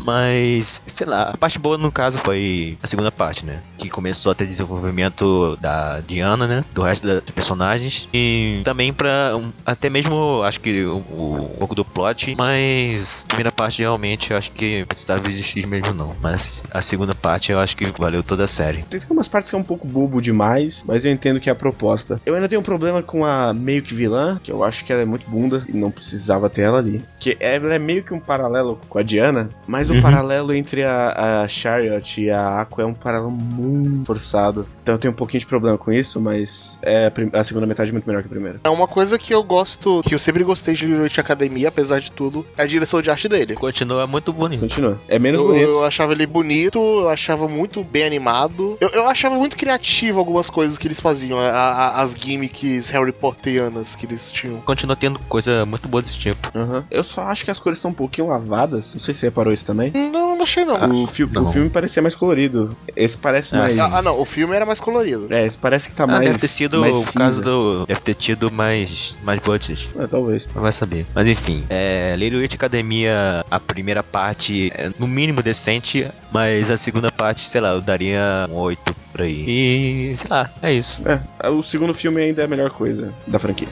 [0.03, 3.60] Mas, sei lá, a parte boa no caso foi a segunda parte, né?
[3.77, 6.63] Que começou a ter desenvolvimento da Diana, né?
[6.73, 8.07] Do resto dos personagens.
[8.13, 12.35] E também pra um, até mesmo, acho que o, o- um pouco do plot.
[12.37, 16.15] Mas a primeira parte realmente eu acho que precisava existir mesmo não.
[16.21, 18.83] Mas a segunda parte eu acho que valeu toda a série.
[18.83, 21.55] Tem algumas partes que é um pouco bobo demais, mas eu entendo que é a
[21.55, 22.21] proposta.
[22.25, 25.01] Eu ainda tenho um problema com a meio que vilã, que eu acho que ela
[25.01, 27.01] é muito bunda e não precisava ter ela ali.
[27.19, 30.01] Que ela é meio que um paralelo com a Diana, mas o Uhum.
[30.01, 34.65] paralelo entre a, a Chariot e a Aqua é um paralelo muito forçado.
[34.91, 37.89] Então eu tenho um pouquinho de problema com isso, mas é a, a segunda metade
[37.89, 38.59] é muito melhor que a primeira.
[38.63, 42.11] É uma coisa que eu gosto, que eu sempre gostei de Heroic Academia, apesar de
[42.11, 43.55] tudo, é a direção de arte dele.
[43.55, 44.59] Continua muito bonito.
[44.61, 44.99] Continua.
[45.07, 45.63] É menos Eu, bonito.
[45.63, 48.77] eu achava ele bonito, eu achava muito bem animado.
[48.81, 53.13] Eu, eu achava muito criativo algumas coisas que eles faziam, a- a- as gimmicks Harry
[53.13, 54.57] Potterianas que eles tinham.
[54.61, 56.51] Continua tendo coisa muito boa desse tipo.
[56.53, 56.83] Aham.
[56.91, 58.93] Eu só acho que as cores estão um pouquinho lavadas.
[58.93, 59.91] Não sei se você reparou isso também.
[59.93, 60.75] Não, não achei não.
[60.75, 61.45] Ah, o, fi- não.
[61.45, 62.75] o filme parecia mais colorido.
[62.93, 63.79] Esse parece Ah, mais.
[63.79, 65.27] Ah, ah, não, o filme era mais colorido.
[65.29, 66.25] É, esse parece que tá Ah, mais.
[66.25, 67.41] deve ter sido mais caso cinza.
[67.41, 67.85] do.
[67.85, 69.89] Deve ter tido mais, mais budget.
[69.99, 70.47] É, talvez.
[70.53, 71.05] Não vai saber.
[71.13, 76.77] Mas enfim, é, Little Witch Academia, a primeira parte é no mínimo decente, mas a
[76.77, 79.45] segunda parte, sei lá, eu daria um 8 por aí.
[80.11, 81.03] E sei lá, é isso.
[81.07, 83.67] É, o segundo filme ainda é a melhor coisa da franquia.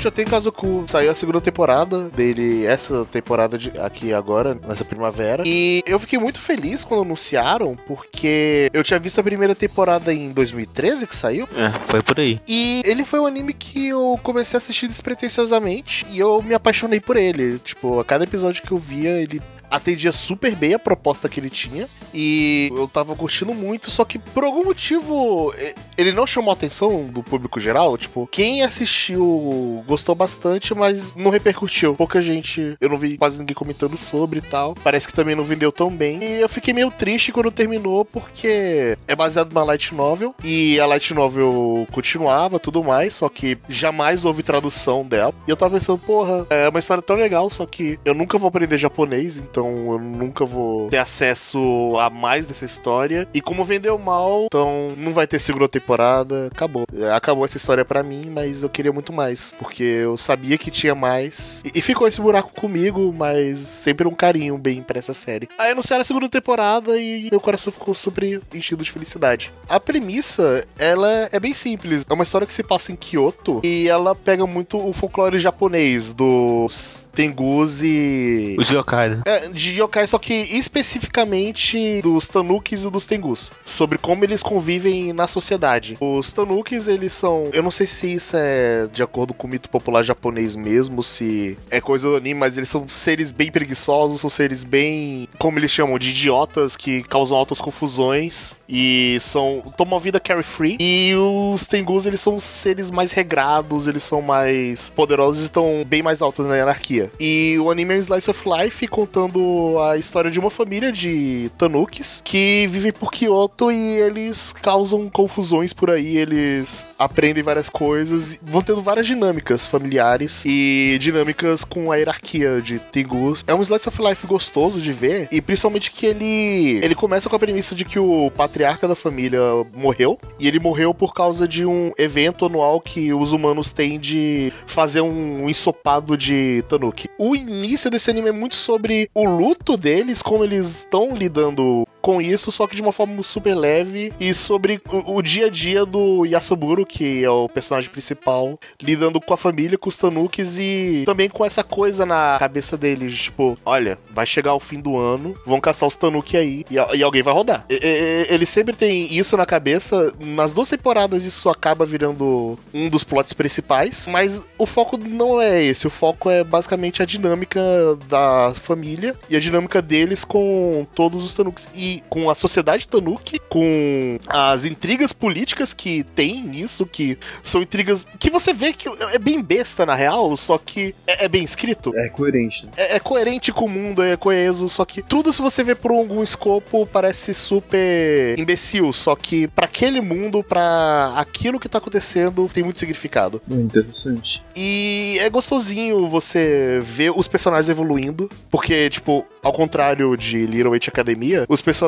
[0.00, 5.42] Uchiha tem Kazoku saiu a segunda temporada dele, essa temporada de, aqui agora, nessa primavera.
[5.46, 10.32] E eu fiquei muito feliz quando anunciaram, porque eu tinha visto a primeira temporada em
[10.32, 11.46] 2013 que saiu.
[11.54, 12.40] É, foi por aí.
[12.48, 16.98] E ele foi um anime que eu comecei a assistir despretensiosamente e eu me apaixonei
[16.98, 17.58] por ele.
[17.58, 21.50] Tipo, a cada episódio que eu via, ele atendia super bem a proposta que ele
[21.50, 21.88] tinha.
[22.12, 25.54] E eu tava curtindo muito, só que por algum motivo
[25.96, 27.96] ele não chamou a atenção do público geral.
[27.96, 31.94] Tipo, quem assistiu gostou bastante, mas não repercutiu.
[31.94, 34.74] Pouca gente, eu não vi quase ninguém comentando sobre e tal.
[34.82, 36.18] Parece que também não vendeu tão bem.
[36.22, 40.34] E eu fiquei meio triste quando terminou, porque é baseado numa light novel.
[40.42, 45.34] E a light novel continuava, tudo mais, só que jamais houve tradução dela.
[45.46, 48.48] E eu tava pensando, porra, é uma história tão legal, só que eu nunca vou
[48.48, 51.58] aprender japonês, então eu nunca vou ter acesso
[51.98, 53.26] a mais dessa história.
[53.34, 56.84] E como vendeu mal, então não vai ter segunda temporada, acabou.
[57.14, 60.94] Acabou essa história pra mim, mas eu queria muito mais, porque eu sabia que tinha
[60.94, 61.62] mais.
[61.64, 65.48] E, e ficou esse buraco comigo, mas sempre um carinho bem pra essa série.
[65.58, 69.52] Aí anunciaram a segunda temporada e meu coração ficou super enchido de felicidade.
[69.68, 72.04] A premissa, ela é bem simples.
[72.08, 76.12] É uma história que se passa em Kyoto e ela pega muito o folclore japonês
[76.12, 79.20] dos Tengus e Os yokai, né?
[79.26, 83.52] é, de yokai, só que especificamente dos tanukis e dos tengus.
[83.64, 85.96] Sobre como eles convivem na sociedade.
[86.00, 87.50] Os tanukis, eles são.
[87.52, 91.58] Eu não sei se isso é de acordo com o mito popular japonês mesmo, se
[91.70, 95.28] é coisa do anime, mas eles são seres bem preguiçosos, são seres bem.
[95.38, 98.54] Como eles chamam, de idiotas que causam altas confusões.
[98.70, 100.76] E são tomam a vida carefree.
[100.80, 106.02] E os Tengus, eles são seres mais regrados, eles são mais poderosos e estão bem
[106.02, 107.10] mais altos na hierarquia.
[107.18, 111.50] E o anime é um slice of life contando a história de uma família de
[111.58, 118.38] Tanukis que vivem por Kyoto e eles causam confusões por aí, eles aprendem várias coisas,
[118.42, 123.44] vão tendo várias dinâmicas familiares e dinâmicas com a hierarquia de Tengus.
[123.46, 127.36] É um slice of life gostoso de ver e principalmente que ele ele começa com
[127.36, 129.40] a premissa de que o patriarca da família
[129.74, 134.52] morreu e ele morreu por causa de um evento anual que os humanos têm de
[134.66, 137.08] fazer um ensopado de Tanuki.
[137.18, 142.20] O início desse anime é muito sobre o luto deles, como eles estão lidando com
[142.20, 145.84] isso, só que de uma forma super leve e sobre o, o, dia a dia
[145.84, 151.02] do Yasuburo, que é o personagem principal, lidando com a família, com os Tanukis e
[151.04, 155.34] também com essa coisa na cabeça deles, tipo, olha, vai chegar o fim do ano,
[155.46, 157.64] vão caçar os Tanuki aí e, e alguém vai rodar.
[157.68, 162.88] E, e, ele sempre tem isso na cabeça, nas duas temporadas isso acaba virando um
[162.88, 167.60] dos plots principais, mas o foco não é esse, o foco é basicamente a dinâmica
[168.08, 171.68] da família e a dinâmica deles com todos os Tanukis.
[171.74, 178.06] E com a sociedade Tanuki, com as intrigas políticas que tem nisso, que são intrigas
[178.18, 181.90] que você vê que é bem besta na real, só que é, é bem escrito.
[181.94, 182.66] É coerente.
[182.66, 182.72] Né?
[182.76, 185.90] É, é, coerente com o mundo, é coeso, só que tudo se você vê por
[185.90, 192.48] algum escopo parece super imbecil, só que para aquele mundo, para aquilo que tá acontecendo,
[192.52, 193.40] tem muito significado.
[193.48, 194.42] interessante.
[194.54, 200.88] E é gostosinho você ver os personagens evoluindo, porque, tipo, ao contrário de Little Witch
[200.88, 201.79] Academia, os personagens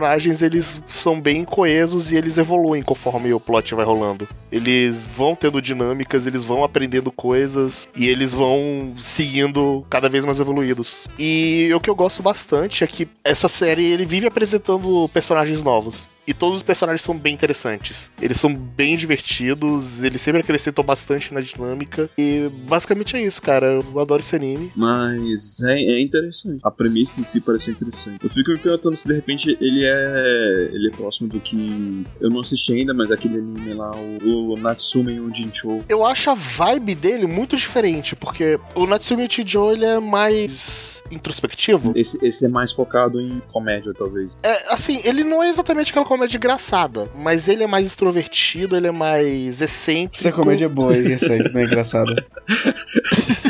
[0.42, 4.28] eles são bem coesos e eles evoluem conforme o plot vai rolando.
[4.50, 10.40] Eles vão tendo dinâmicas, eles vão aprendendo coisas e eles vão seguindo cada vez mais
[10.40, 11.06] evoluídos.
[11.18, 16.08] E o que eu gosto bastante é que essa série ele vive apresentando personagens novos.
[16.26, 18.10] E todos os personagens são bem interessantes.
[18.20, 22.08] Eles são bem divertidos, eles sempre acrescentam bastante na dinâmica.
[22.16, 23.66] E basicamente é isso, cara.
[23.66, 24.70] Eu adoro esse anime.
[24.76, 26.60] Mas é, é interessante.
[26.62, 28.22] A premissa em si parece interessante.
[28.22, 30.70] Eu fico me perguntando se de repente ele é.
[30.72, 32.06] ele é próximo do que.
[32.20, 35.82] Eu não assisti ainda, mas aquele anime lá, o, o Natsume e o Jinchou.
[35.88, 39.98] Eu acho a vibe dele muito diferente, porque o Natsume e o Jinchou ele é
[39.98, 41.92] mais introspectivo.
[41.96, 44.30] Esse, esse é mais focado em comédia, talvez.
[44.42, 48.86] É, assim, ele não é exatamente aquela comédia engraçada, mas ele é mais extrovertido, ele
[48.86, 50.28] é mais excêntrico.
[50.28, 52.26] Essa comédia é boa e recente, não é engraçada.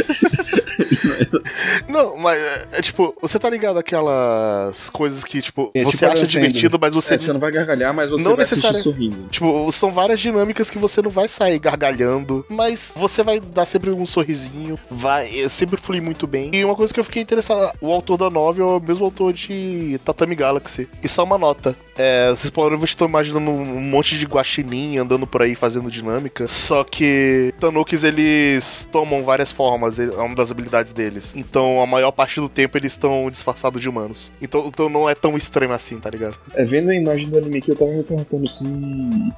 [1.89, 6.13] não, mas é, é, tipo, você tá ligado aquelas coisas que, tipo, é, você tipo
[6.13, 7.15] acha divertido, mas você.
[7.15, 9.29] É, você não vai gargalhar, mas você não vai assistir sorrindo.
[9.29, 13.91] Tipo, são várias dinâmicas que você não vai sair gargalhando, mas você vai dar sempre
[13.91, 16.51] um sorrisinho, vai é, sempre flui muito bem.
[16.53, 19.33] E uma coisa que eu fiquei interessado, o autor da novel é o mesmo autor
[19.33, 20.89] de Tatami Galaxy.
[21.03, 21.77] E só uma nota.
[21.97, 26.49] É, vocês provavelmente estão imaginando um monte de guaxinim andando por aí fazendo dinâmica.
[26.49, 31.35] Só que Tanukis, eles tomam várias formas, é uma das habilidades deles.
[31.37, 34.33] Então, a maior parte do tempo eles estão disfarçados de humanos.
[34.41, 36.37] Então, então não é tão estranho assim, tá ligado?
[36.55, 38.67] É, vendo a imagem do anime que eu tava me perguntando se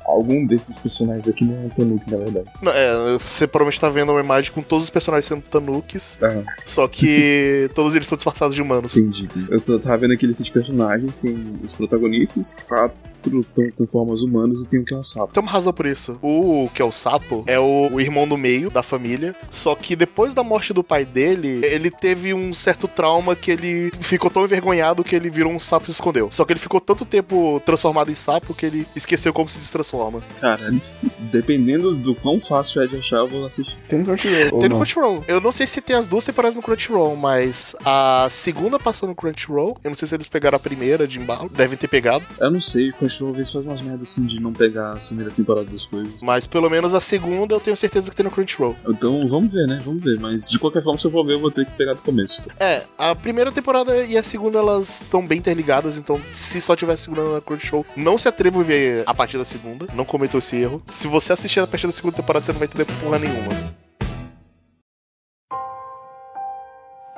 [0.05, 2.47] algum desses personagens aqui não é um Tanuki, na verdade.
[2.63, 6.19] Não, é, você provavelmente tá vendo uma imagem com todos os personagens sendo Tanukis.
[6.23, 6.43] Ah.
[6.65, 8.97] Só que todos eles estão disfarçados de humanos.
[8.97, 9.29] Entendi.
[9.49, 12.97] Eu tava vendo aquele de personagens, tem os protagonistas, quatro
[13.31, 15.33] estão com formas humanas e tem o que é um sapo.
[15.33, 16.19] Tem uma razão por isso.
[16.23, 19.35] O que é o sapo é o, o, irmão do meio da família.
[19.51, 23.91] Só que depois da morte do pai dele, ele teve um certo trauma que ele
[24.01, 26.31] ficou tão envergonhado que ele virou um sapo e se escondeu.
[26.31, 30.23] Só que ele ficou tanto tempo transformado em sapo que ele esqueceu como se destransforma.
[30.41, 30.73] Cara,
[31.31, 33.77] dependendo do quão fácil é de achar, eu vou assistir.
[33.89, 34.61] Tem no Crunchyroll.
[34.61, 35.25] Tem no Crunchyroll.
[35.29, 39.15] Eu não sei se tem as duas temporadas no Crunchyroll, mas a segunda passou no
[39.15, 39.77] Crunchyroll.
[39.83, 41.49] Eu não sei se eles pegaram a primeira de embalo.
[41.49, 42.25] Devem ter pegado.
[42.41, 45.07] Eu não sei, o Crunchyroll às vezes faz umas merdas assim de não pegar as
[45.07, 46.15] primeiras temporadas das coisas.
[46.23, 48.77] Mas pelo menos a segunda eu tenho certeza que tem no Crunchyroll.
[48.89, 49.81] Então vamos ver, né?
[49.85, 50.19] Vamos ver.
[50.19, 52.43] Mas de qualquer forma, se eu for ver, eu vou ter que pegar do começo.
[52.59, 56.95] É, a primeira temporada e a segunda elas são bem interligadas, então se só tiver
[56.95, 59.87] a segunda na Crunchyroll, não se atreva a ver a partir da segunda.
[59.95, 60.83] Não cometam esse erro.
[60.87, 63.84] Se você assistir a partir da segunda temporada, você não vai entender porra nenhuma.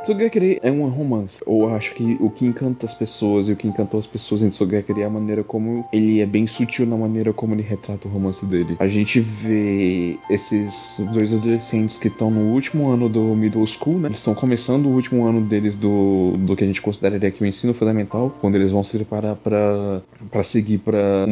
[0.06, 1.40] Tsugekiri é um romance.
[1.44, 4.50] Ou acho que o que encanta as pessoas e o que encantou as pessoas em
[4.50, 8.10] Tsugekiri é a maneira como ele é bem sutil na maneira como ele retrata o
[8.10, 8.76] romance dele.
[8.78, 14.06] A gente vê esses dois adolescentes que estão no último ano do middle school, né?
[14.06, 17.46] Eles estão começando o último ano deles do, do que a gente consideraria aqui o
[17.46, 21.26] ensino fundamental, quando eles vão se preparar para para seguir para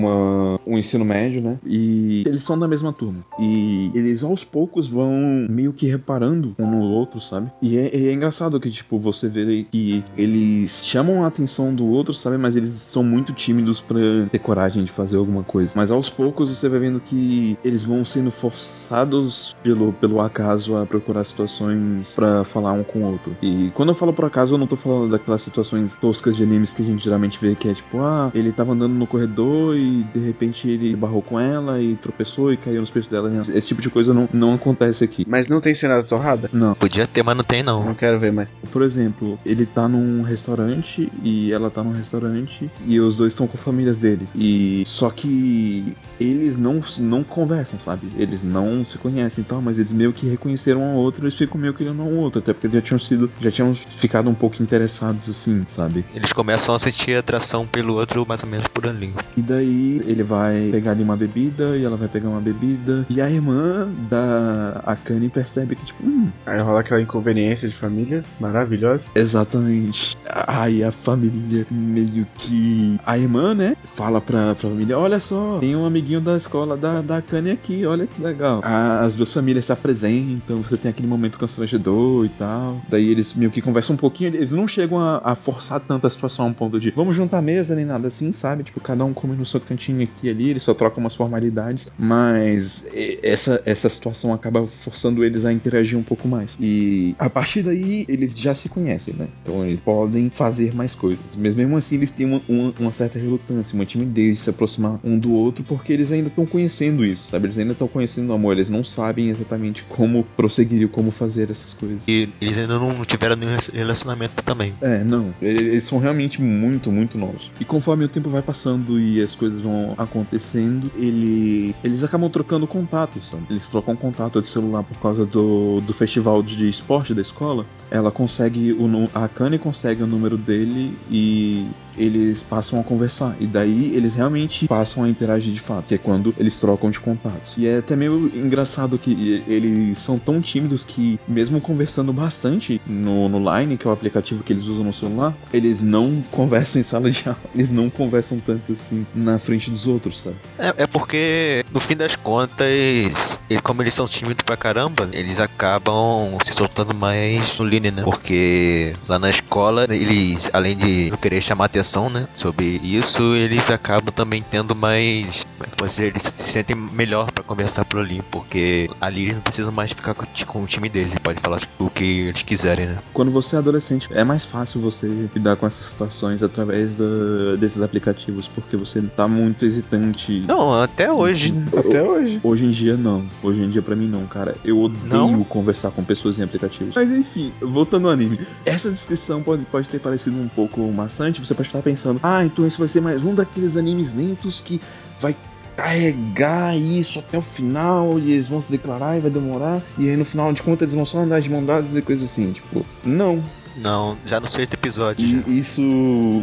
[0.66, 1.60] um ensino médio, né?
[1.64, 3.24] E eles são da mesma turma.
[3.38, 5.12] E eles aos poucos vão
[5.48, 7.52] meio que reparando um no outro, sabe?
[7.62, 12.14] E é, é engraçado que, tipo, você vê que eles chamam a atenção do outro,
[12.14, 12.38] sabe?
[12.38, 13.98] Mas eles são muito tímidos para
[14.32, 15.74] ter coragem de fazer alguma coisa.
[15.76, 20.86] Mas aos poucos você vai vendo que eles vão sendo forçados pelo, pelo acaso a
[20.86, 23.36] procurar situações para falar um com o outro.
[23.42, 26.72] E quando eu falo por acaso, eu não tô falando daquelas situações toscas de animes
[26.72, 30.04] que a gente geralmente vê que é tipo, ah, ele tava andando no corredor e
[30.04, 33.30] de repente ele barrou com ela e tropeçou e caiu nos peitos dela.
[33.54, 35.26] Esse tipo de coisa não, não acontece aqui.
[35.28, 36.48] Mas não tem cena torrada?
[36.50, 36.74] Não.
[36.74, 37.84] Podia ter, mas não tem não.
[37.84, 38.53] Não quero ver mais.
[38.70, 43.46] Por exemplo, ele tá num restaurante e ela tá num restaurante e os dois estão
[43.46, 44.28] com famílias deles.
[44.34, 48.08] E só que eles não, não conversam, sabe?
[48.16, 51.34] Eles não se conhecem e tal, mas eles meio que reconheceram um ao outro, eles
[51.34, 53.74] ficam meio que olhando um ao outro, até porque eles já tinham sido, já tinham
[53.74, 56.04] ficado um pouco interessados assim, sabe?
[56.14, 59.12] Eles começam a sentir atração pelo outro mais ou menos por ali.
[59.36, 63.20] E daí ele vai pegar ali uma bebida e ela vai pegar uma bebida e
[63.20, 69.06] a irmã da Akane percebe que tipo, hum, aí rola aquela inconveniência de família maravilhosa.
[69.14, 70.16] Exatamente.
[70.46, 75.74] Aí a família meio que a irmã, né, fala pra, pra família, olha só, tem
[75.74, 78.60] um amiguinho da escola da, da Akane aqui, olha que legal.
[78.62, 82.80] As duas famílias se apresentam, você tem aquele momento constrangedor e tal.
[82.88, 86.10] Daí eles meio que conversam um pouquinho, eles não chegam a, a forçar tanto a
[86.10, 88.64] situação a um ponto de vamos juntar mesa nem nada assim, sabe?
[88.64, 92.86] Tipo, cada um come no seu cantinho aqui ali, eles só trocam umas formalidades, mas
[93.22, 96.56] essa, essa situação acaba forçando eles a interagir um pouco mais.
[96.60, 99.28] E a partir daí eles já se conhecem, né?
[99.42, 101.36] Então eles podem fazer mais coisas.
[101.36, 104.98] Mas mesmo assim eles têm uma, uma, uma certa relutância, uma timidez de se aproximar
[105.04, 107.46] um do outro, porque eles ainda estão conhecendo isso, sabe?
[107.46, 111.72] Eles ainda estão conhecendo o amor, eles não sabem exatamente como prosseguir, como fazer essas
[111.72, 112.02] coisas.
[112.06, 114.74] E eles ainda não tiveram nenhum relacionamento também.
[114.80, 115.34] É, não.
[115.40, 117.50] Eles são realmente muito, muito novos.
[117.60, 122.66] E conforme o tempo vai passando e as coisas vão acontecendo, ele, eles acabam trocando
[122.66, 123.44] contatos, sabe?
[123.50, 127.66] Eles trocam contato de celular por causa do, do festival de esporte da escola.
[127.94, 131.64] Ela consegue, o, a Kanye consegue o número dele e
[131.96, 133.36] eles passam a conversar.
[133.40, 137.00] E daí eles realmente passam a interagir de fato, que é quando eles trocam de
[137.00, 137.54] contatos.
[137.56, 143.28] E é até meio engraçado que eles são tão tímidos que, mesmo conversando bastante no,
[143.28, 146.84] no Line, que é o aplicativo que eles usam no celular, eles não conversam em
[146.84, 147.38] sala de aula.
[147.54, 150.36] Eles não conversam tanto assim na frente dos outros, sabe?
[150.58, 156.36] É, é porque, no fim das contas, como eles são tímidos pra caramba, eles acabam
[156.44, 158.02] se soltando mais no Line, né?
[158.02, 163.34] Porque lá na escola, eles, além de não querer chamar atenção atenção, né, sobre isso,
[163.34, 168.88] eles acabam também tendo mais, é eles se sentem melhor para conversar por ali, porque
[169.00, 172.28] ali eles não precisam mais ficar com, com o time deles, pode falar o que
[172.28, 172.98] eles quiserem, né.
[173.12, 177.82] Quando você é adolescente, é mais fácil você lidar com essas situações através do, desses
[177.82, 180.44] aplicativos, porque você tá muito hesitante.
[180.48, 181.54] Não, até hoje.
[181.76, 182.40] Até hoje.
[182.42, 183.28] Hoje em dia não.
[183.42, 184.56] Hoje em dia para mim não, cara.
[184.64, 185.44] Eu odeio não?
[185.44, 186.94] conversar com pessoas em aplicativos.
[186.94, 188.38] Mas enfim, voltando ao anime.
[188.64, 192.66] Essa descrição pode, pode ter parecido um pouco maçante, você pode estar pensando, ah, então
[192.66, 194.80] esse vai ser mais um daqueles animes lentos que
[195.18, 195.34] vai
[195.76, 200.16] carregar isso até o final e eles vão se declarar e vai demorar e aí
[200.16, 202.86] no final de contas eles vão só andar de mão dadas e coisas assim, tipo,
[203.04, 203.42] não,
[203.76, 205.44] não, já no sexto episódio.
[205.46, 205.82] E isso,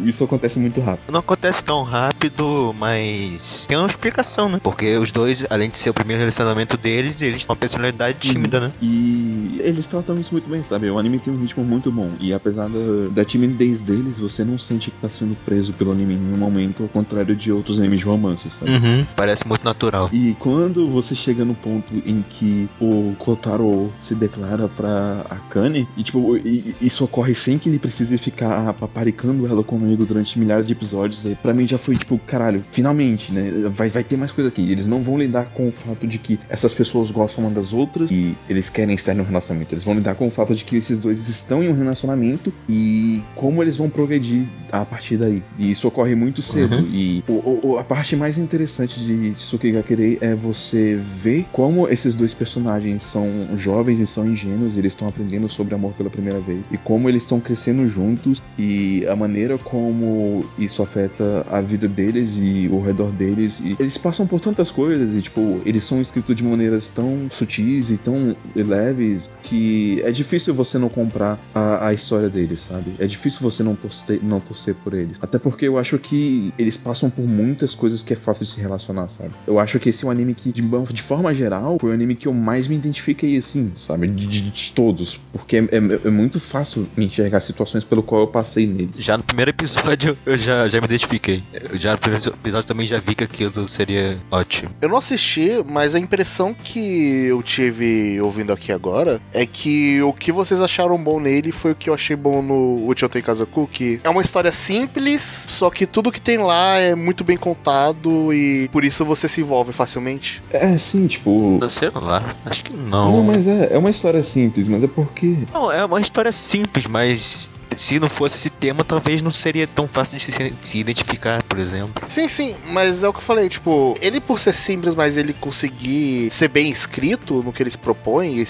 [0.05, 1.11] isso acontece muito rápido.
[1.11, 4.59] Não acontece tão rápido, mas tem uma explicação, né?
[4.61, 8.59] Porque os dois, além de ser o primeiro relacionamento deles, eles têm uma personalidade tímida,
[8.59, 8.71] né?
[8.81, 10.89] E eles tratam isso muito bem, sabe?
[10.89, 12.11] O anime tem um ritmo muito bom.
[12.19, 16.15] E apesar da, da timidez deles, você não sente que tá sendo preso pelo anime
[16.15, 18.71] em nenhum momento, ao contrário de outros animes de romance, sabe?
[18.71, 20.09] Uhum, parece muito natural.
[20.11, 26.03] E quando você chega no ponto em que o Kotaro se declara pra Akane, e
[26.03, 26.35] tipo,
[26.81, 31.25] isso ocorre ocorre sem que ele precise ficar paparicando ela comigo durante milhares de episódios.
[31.25, 33.69] E pra mim já foi tipo, caralho, finalmente, né?
[33.69, 34.71] Vai, vai ter mais coisa aqui.
[34.71, 38.09] Eles não vão lidar com o fato de que essas pessoas gostam uma das outras
[38.09, 39.73] e eles querem estar um relacionamento.
[39.73, 43.21] Eles vão lidar com o fato de que esses dois estão em um relacionamento e
[43.35, 45.43] como eles vão progredir a partir daí.
[45.59, 46.77] E isso ocorre muito cedo.
[46.77, 46.87] Uhum.
[46.91, 52.15] E o, o, a parte mais interessante de, de Sukigakure é você ver como esses
[52.15, 56.39] dois personagens são jovens e são ingênuos, e eles estão aprendendo sobre amor pela primeira
[56.39, 56.61] vez.
[56.71, 62.31] E como eles estão crescendo juntos e a maneira como isso afeta a vida deles
[62.35, 63.59] e o redor deles.
[63.59, 67.89] E eles passam por tantas coisas e, tipo, eles são escritos de maneiras tão sutis
[67.89, 72.91] e tão leves que é difícil você não comprar a, a história deles, sabe?
[72.99, 75.17] É difícil você não torcer, não torcer por eles.
[75.21, 78.61] Até porque eu acho que eles passam por muitas coisas que é fácil de se
[78.61, 79.31] relacionar, sabe?
[79.45, 82.15] Eu acho que esse é um anime que, de, de forma geral, foi o anime
[82.15, 84.07] que eu mais me identifiquei, assim, sabe?
[84.07, 85.19] De, de, de todos.
[85.31, 88.91] Porque é, é, é muito fácil enxergar situações pelo qual eu passei nele.
[88.95, 91.43] Já no primeiro episódio eu já, já me identifiquei.
[91.53, 94.71] Eu já no primeiro episódio também já vi que aquilo seria ótimo.
[94.81, 100.13] Eu não assisti, mas a impressão que eu tive ouvindo aqui agora é que o
[100.13, 103.99] que vocês acharam bom nele foi o que eu achei bom no Uchotei Kazaku, que
[104.03, 108.69] é uma história simples, só que tudo que tem lá é muito bem contado e
[108.69, 110.41] por isso você se envolve facilmente.
[110.51, 111.59] É, sim, tipo.
[111.69, 113.17] Sei lá, acho que não.
[113.17, 115.37] Não, mas é, é uma história simples, mas é porque.
[115.53, 119.87] Não, é uma história simples, mas se não fosse esse tema, talvez não seria tão
[119.87, 122.05] fácil de se, identificar, por exemplo.
[122.09, 125.31] Sim, sim, mas é o que eu falei, tipo, ele por ser simples, mas ele
[125.33, 128.45] conseguir ser bem escrito no que ele se propõe, e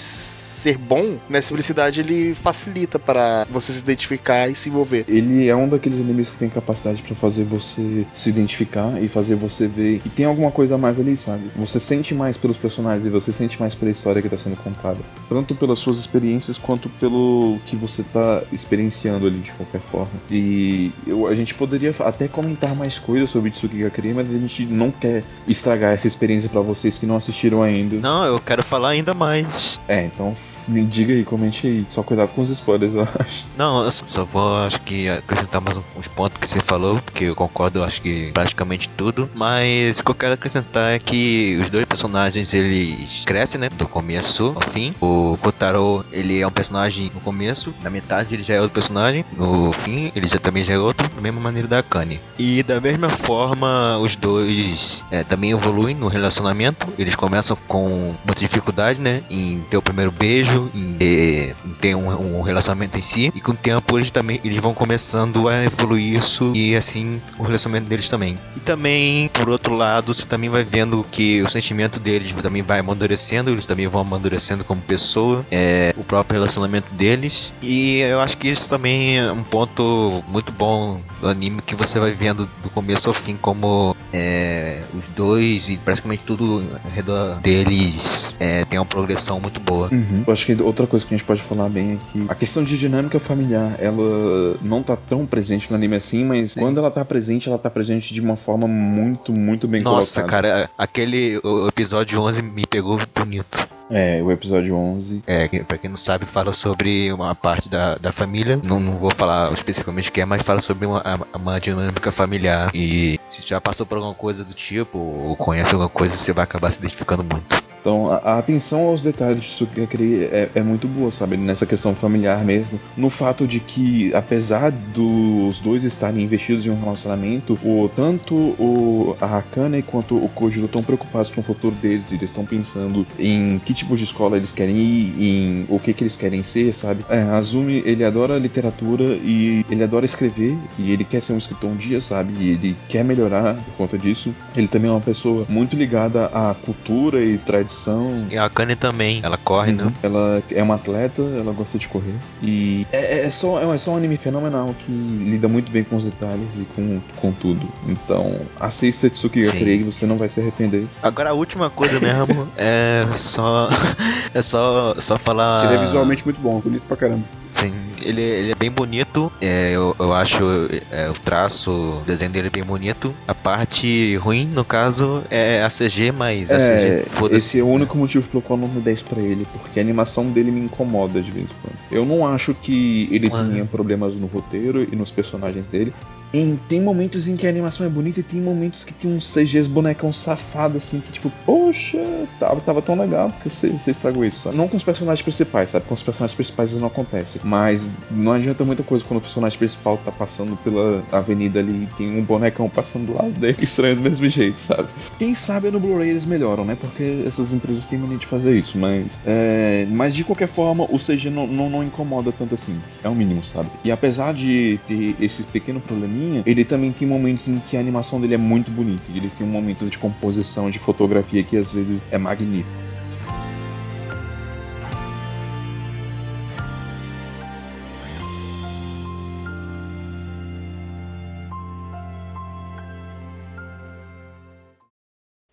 [0.62, 5.04] ser bom na simplicidade, ele facilita para você se identificar e se envolver.
[5.08, 9.34] Ele é um daqueles animes que tem capacidade para fazer você se identificar e fazer
[9.34, 11.50] você ver que tem alguma coisa a mais ali, sabe?
[11.56, 15.00] Você sente mais pelos personagens e você sente mais pela história que tá sendo contada.
[15.28, 20.12] Tanto pelas suas experiências quanto pelo que você tá experienciando ali de qualquer forma.
[20.30, 24.64] E eu, a gente poderia até comentar mais coisas sobre Tsukiga Kari, mas a gente
[24.66, 27.96] não quer estragar essa experiência para vocês que não assistiram ainda.
[27.96, 29.80] Não, eu quero falar ainda mais.
[29.88, 30.36] É, então
[30.68, 31.84] me diga aí, comente aí.
[31.88, 33.46] Só cuidado com os spoilers, eu acho.
[33.56, 37.34] Não, eu só vou, acho que, acrescentar mais uns pontos que você falou, porque eu
[37.34, 39.28] concordo, acho que praticamente tudo.
[39.34, 43.68] Mas o que eu quero acrescentar é que os dois personagens, eles crescem, né?
[43.68, 44.94] Do começo ao fim.
[45.00, 49.24] O Kotaro, ele é um personagem no começo, na metade ele já é outro personagem.
[49.36, 52.20] No fim, ele já também já é outro, da mesma maneira da Akane.
[52.38, 56.86] E da mesma forma, os dois é, também evoluem no relacionamento.
[56.98, 59.22] Eles começam com muita dificuldade, né?
[59.30, 60.41] Em ter o primeiro beijo,
[60.74, 63.32] em ter, em ter um, um, relacionamento em si.
[63.34, 67.42] E com o tempo eles também eles vão começando a evoluir isso e assim o
[67.42, 68.38] relacionamento deles também.
[68.56, 72.78] E também, por outro lado, você também vai vendo que o sentimento deles também vai
[72.78, 77.52] amadurecendo, eles também vão amadurecendo como pessoa, é, o próprio relacionamento deles.
[77.62, 81.98] E eu acho que isso também é um ponto muito bom do anime que você
[81.98, 87.40] vai vendo do começo ao fim como é, os dois e praticamente tudo ao redor
[87.40, 89.88] deles é, tem uma progressão muito boa.
[89.92, 90.24] Uhum.
[90.32, 92.78] Acho que outra coisa que a gente pode falar bem é que a questão de
[92.78, 96.60] dinâmica familiar, ela não tá tão presente no anime assim, mas Sim.
[96.60, 100.48] quando ela tá presente, ela tá presente de uma forma muito, muito bem Nossa, colocada.
[100.48, 103.68] cara, aquele episódio 11 me pegou bonito.
[103.92, 105.22] É, o episódio 11.
[105.26, 108.58] É, pra quem não sabe, fala sobre uma parte da, da família.
[108.64, 111.02] Não, não vou falar especificamente o que é, mas fala sobre uma,
[111.34, 112.70] uma dinâmica familiar.
[112.74, 116.44] E se já passou por alguma coisa do tipo, ou conhece alguma coisa, você vai
[116.44, 117.62] acabar se identificando muito.
[117.82, 121.36] Então, a, atenção aos detalhes de Tsukikakiri é, é muito boa, sabe?
[121.36, 122.80] Nessa questão familiar mesmo.
[122.96, 129.16] No fato de que, apesar dos dois estarem investidos em um relacionamento, o, tanto o,
[129.20, 132.12] a Hakane quanto o Kojiro estão preocupados com o futuro deles.
[132.12, 136.02] Eles estão pensando em que tipo de escola eles querem ir, em o que, que
[136.02, 137.04] eles querem ser, sabe?
[137.08, 140.56] É, Azumi, ele adora literatura e ele adora escrever.
[140.78, 142.32] E ele quer ser um escritor um dia, sabe?
[142.38, 144.34] E ele quer melhorar por conta disso.
[144.56, 147.82] Ele também é uma pessoa muito ligada à cultura e tradição
[148.30, 149.84] e a Kanye também, ela corre, né?
[149.84, 149.90] uhum.
[149.90, 149.94] né?
[150.02, 152.14] Ela é uma atleta, ela gosta de correr.
[152.42, 156.04] E é, é, só, é só um anime fenomenal que lida muito bem com os
[156.04, 157.66] detalhes e com, com tudo.
[157.86, 160.86] Então, assista Tsuki Gakure você não vai se arrepender.
[161.02, 163.68] Agora a última coisa mesmo é só.
[164.34, 165.66] É só, só falar.
[165.66, 167.22] Ele é visualmente muito bom, bonito pra caramba.
[167.50, 169.30] Sim, ele, ele é bem bonito.
[169.42, 170.42] É, eu, eu acho
[170.90, 173.14] é, o traço, o desenho dele é bem bonito.
[173.28, 177.68] A parte ruim, no caso, é a CG, mas a é, CG Esse é o
[177.68, 180.60] único motivo pelo qual eu não me 10 pra ele, porque a animação dele me
[180.60, 181.76] incomoda de vez em quando.
[181.90, 183.44] Eu não acho que ele ah.
[183.44, 185.92] tenha problemas no roteiro e nos personagens dele.
[186.32, 189.32] Em, tem momentos em que a animação é bonita e tem momentos que tem uns
[189.32, 191.98] CGs bonecão safado, assim, que tipo, poxa,
[192.40, 194.56] tava, tava tão legal porque você estragou isso, sabe?
[194.56, 195.84] Não com os personagens principais, sabe?
[195.86, 197.40] Com os personagens principais isso não acontece.
[197.44, 201.88] Mas não adianta muita coisa quando o personagem principal tá passando pela avenida ali e
[201.96, 204.88] tem um bonecão passando do lado dele, estranho do mesmo jeito, sabe?
[205.18, 206.76] Quem sabe no Blu-ray eles melhoram, né?
[206.80, 209.20] Porque essas empresas têm mania de fazer isso, mas.
[209.26, 209.86] É...
[209.90, 212.80] Mas de qualquer forma, o CG não, não, não incomoda tanto assim.
[213.04, 213.68] É o mínimo, sabe?
[213.84, 218.20] E apesar de ter esse pequeno probleminha ele também tem momentos em que a animação
[218.20, 219.04] dele é muito bonita.
[219.14, 222.81] Ele tem um momento de composição, de fotografia que às vezes é magnífico.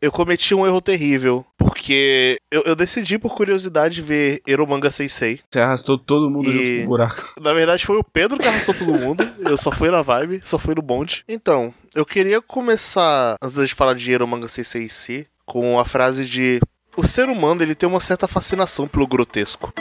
[0.02, 1.46] Eu cometi um erro terrível.
[1.58, 5.40] Porque eu, eu decidi, por curiosidade, ver Eromanga Sensei.
[5.50, 6.82] Você arrastou todo mundo e...
[6.82, 7.34] no buraco.
[7.40, 9.28] Na verdade, foi o Pedro que arrastou todo mundo.
[9.40, 11.24] Eu só fui na vibe, só fui no bonde.
[11.28, 16.26] Então, eu queria começar, antes de falar de Eromanga Sensei em si, com a frase
[16.26, 16.60] de:
[16.96, 19.74] O ser humano ele tem uma certa fascinação pelo grotesco.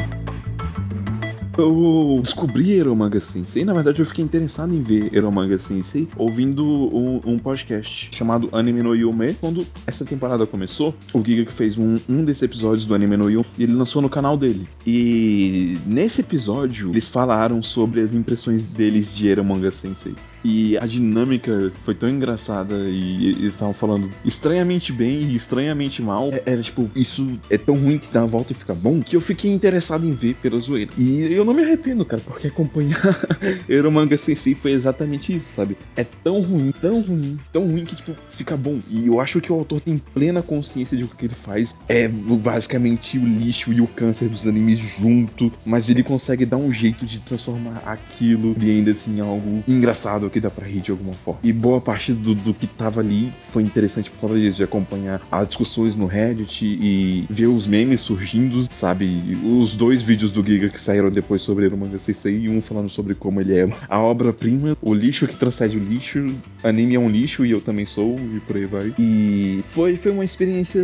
[1.58, 3.64] Eu descobri Eromanga Sensei.
[3.64, 8.80] Na verdade, eu fiquei interessado em ver Eromanga Sensei ouvindo um, um podcast chamado Anime
[8.80, 9.34] no Yume.
[9.34, 13.28] Quando essa temporada começou, o Giga que fez um, um desses episódios do Anime no
[13.28, 14.68] Yume ele lançou no canal dele.
[14.86, 20.14] E nesse episódio, eles falaram sobre as impressões deles de Eromanga Sensei.
[20.44, 26.30] E a dinâmica foi tão engraçada e eles estavam falando estranhamente bem e estranhamente mal.
[26.32, 29.16] É- Era tipo, isso é tão ruim que dá a volta e fica bom que
[29.16, 30.90] eu fiquei interessado em ver pela zoeira.
[30.96, 32.98] E eu não me arrependo, cara, porque acompanhar
[33.68, 35.76] Eromanga Sensei foi exatamente isso, sabe?
[35.96, 38.80] É tão ruim, tão ruim, tão ruim que tipo, fica bom.
[38.88, 42.08] E eu acho que o autor tem plena consciência de o que ele faz é
[42.08, 47.04] basicamente o lixo e o câncer dos animes junto, mas ele consegue dar um jeito
[47.04, 51.40] de transformar aquilo e ainda assim algo engraçado que dá pra rir de alguma forma.
[51.42, 55.20] E boa parte do, do que tava ali foi interessante por causa disso, de acompanhar
[55.30, 59.38] as discussões no Reddit e ver os memes surgindo, sabe?
[59.60, 62.88] Os dois vídeos do Giga que saíram depois sobre o Manga Sensei e um falando
[62.88, 67.08] sobre como ele é a obra-prima, o lixo que transcende o lixo, anime é um
[67.08, 68.94] lixo e eu também sou, e por aí vai.
[68.98, 70.82] E foi, foi uma experiência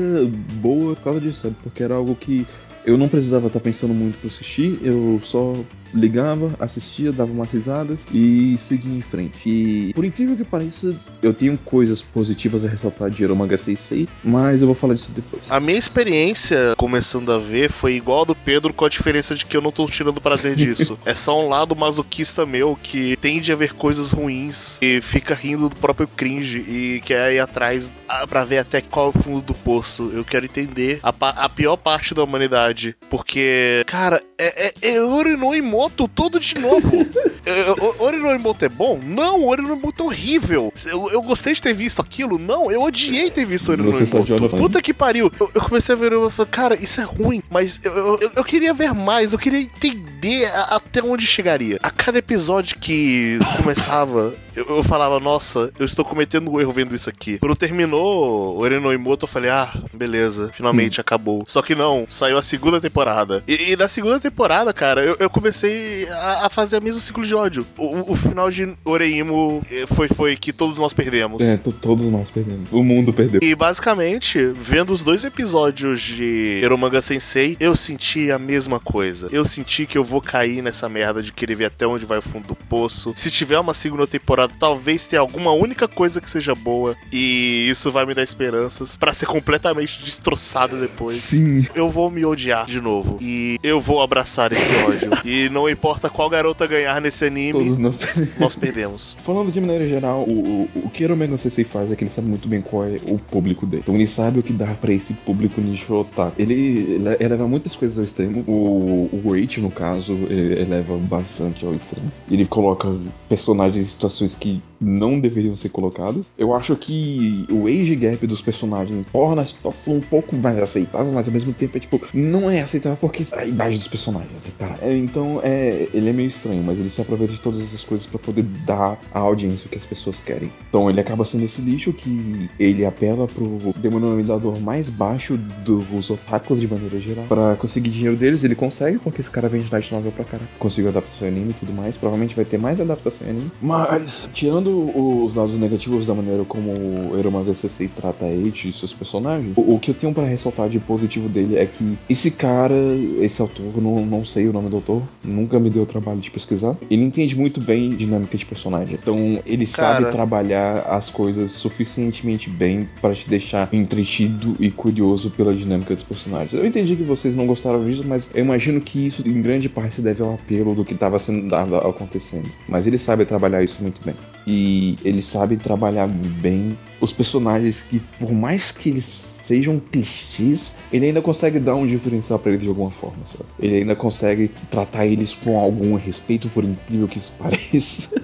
[0.60, 1.56] boa por causa disso, sabe?
[1.62, 2.46] Porque era algo que
[2.84, 5.54] eu não precisava estar pensando muito pra assistir, eu só
[5.94, 9.48] ligava, assistia, dava umas risadas e seguia em frente.
[9.48, 14.60] E por incrível que pareça, eu tenho coisas positivas a ressaltar de Eromanga Sensei, mas
[14.60, 15.42] eu vou falar disso depois.
[15.48, 19.46] A minha experiência começando a ver foi igual a do Pedro, com a diferença de
[19.46, 20.98] que eu não tô tirando prazer disso.
[21.06, 25.68] é só um lado masoquista meu que tende a ver coisas ruins e fica rindo
[25.68, 29.40] do próprio cringe e quer ir atrás ah, pra ver até qual é o fundo
[29.40, 30.10] do poço.
[30.12, 31.08] Eu quero entender a,
[31.44, 32.96] a pior parte da humanidade.
[33.08, 35.36] Porque, cara, é, é, é Ori
[35.84, 36.80] no Imoto todo de novo.
[37.46, 38.98] É, o- Ori no Imoto é bom?
[39.02, 40.72] Não, Ori no Imoto é horrível.
[40.86, 42.38] Eu, eu gostei de ter visto aquilo?
[42.38, 44.56] Não, eu odiei ter visto Ori no Você só odiou Imoto.
[44.56, 45.30] no Puta que pariu.
[45.38, 47.42] Eu, eu comecei a ver e falei, cara, isso é ruim.
[47.50, 51.78] Mas eu, eu, eu- queria ver mais, eu queria entender a- até onde chegaria.
[51.82, 57.08] A cada episódio que começava, eu, falava, nossa, eu estou cometendo um erro vendo isso
[57.08, 57.38] aqui.
[57.38, 61.44] Quando terminou o Eren no Imoto, eu falei, ah, beleza, finalmente acabou.
[61.46, 63.42] Só que não, saiu a segunda temporada.
[63.48, 67.24] E, e na segunda temporada, cara, eu, eu comecei a, a fazer o mesmo ciclo
[67.24, 67.66] de ódio.
[67.76, 71.42] O, o- final de Oreimo eh, foi, foi que todos nós perdemos.
[71.42, 72.70] É, to- todos nós perdemos.
[72.72, 73.40] O mundo perdeu.
[73.42, 79.28] E basicamente, vendo os dois episódios de Eromanga Sensei, eu senti a mesma coisa.
[79.32, 82.22] Eu senti que eu vou cair nessa merda de querer ver até onde vai o
[82.22, 83.12] fundo do poço.
[83.16, 86.96] Se tiver uma segunda temporada, talvez tenha alguma única coisa que seja boa.
[87.12, 91.16] E isso vai me dar esperanças pra ser completamente destroçado depois.
[91.16, 91.66] Sim.
[91.74, 93.18] Eu vou me odiar de novo.
[93.20, 95.10] E eu vou abraçar esse ódio.
[95.24, 98.38] e não importa qual garota ganhar nesse anime, Todos nós perdemos.
[98.38, 99.16] nós perdemos.
[99.20, 102.10] Falando de maneira geral, o, o, o que o Mega Sensei faz é que ele
[102.10, 103.82] sabe muito bem qual é o público dele.
[103.82, 106.34] Então ele sabe o que dá pra esse público nicho otaku.
[106.38, 108.44] Ele ele eleva muitas coisas ao extremo.
[108.46, 112.10] O, o Wait, no caso, ele eleva bastante ao extremo.
[112.30, 112.88] Ele coloca
[113.28, 116.26] personagens em situações que não deveriam ser colocadas.
[116.38, 121.12] Eu acho que o age gap dos personagens torna a situação um pouco mais aceitável,
[121.12, 124.50] mas ao mesmo tempo é tipo, não é aceitável porque a idade dos personagens, né,
[124.58, 124.78] cara?
[124.80, 128.06] É, Então, é, ele é meio estranho, mas ele se aproveita de todas essas coisas
[128.06, 130.50] pra poder dar à audiência o que as pessoas querem.
[130.68, 136.60] Então, ele acaba sendo esse lixo que ele apela pro denominador mais baixo dos otakus
[136.60, 137.24] de maneira geral.
[137.26, 140.48] Pra conseguir dinheiro deles, ele consegue, porque esse cara vende light novel pra caralho.
[140.58, 141.96] Conseguiu adaptação em anime e tudo mais.
[141.96, 143.52] Provavelmente vai ter mais adaptação em anime.
[143.60, 148.72] Mas, tirando os lados negativos da maneira como o Eromanga Sensei trata a Eiichi e
[148.72, 152.30] seus personagens, o, o que eu tenho pra ressaltar de positivo dele é que esse
[152.30, 152.74] cara,
[153.20, 156.30] esse autor, não, não sei o nome do autor, nunca me deu o trabalho de
[156.30, 156.76] pesquisar.
[156.90, 158.98] Ele entende muito bem dinâmica de personagem.
[159.00, 160.00] Então, ele Cara.
[160.00, 166.04] sabe trabalhar as coisas suficientemente bem pra te deixar entretido e curioso pela dinâmica dos
[166.04, 166.52] personagens.
[166.52, 169.96] Eu entendi que vocês não gostaram disso, mas eu imagino que isso em grande parte
[169.96, 172.50] se deve ao apelo do que estava sendo dado acontecendo.
[172.68, 174.14] Mas ele sabe trabalhar isso muito bem.
[174.46, 181.06] E ele sabe trabalhar bem os personagens que, por mais que eles sejam clichês, ele
[181.06, 183.48] ainda consegue dar um diferencial pra eles de alguma forma, sabe?
[183.58, 188.22] Ele ainda consegue tratar eles com algum respeito, por incrível que isso pareça.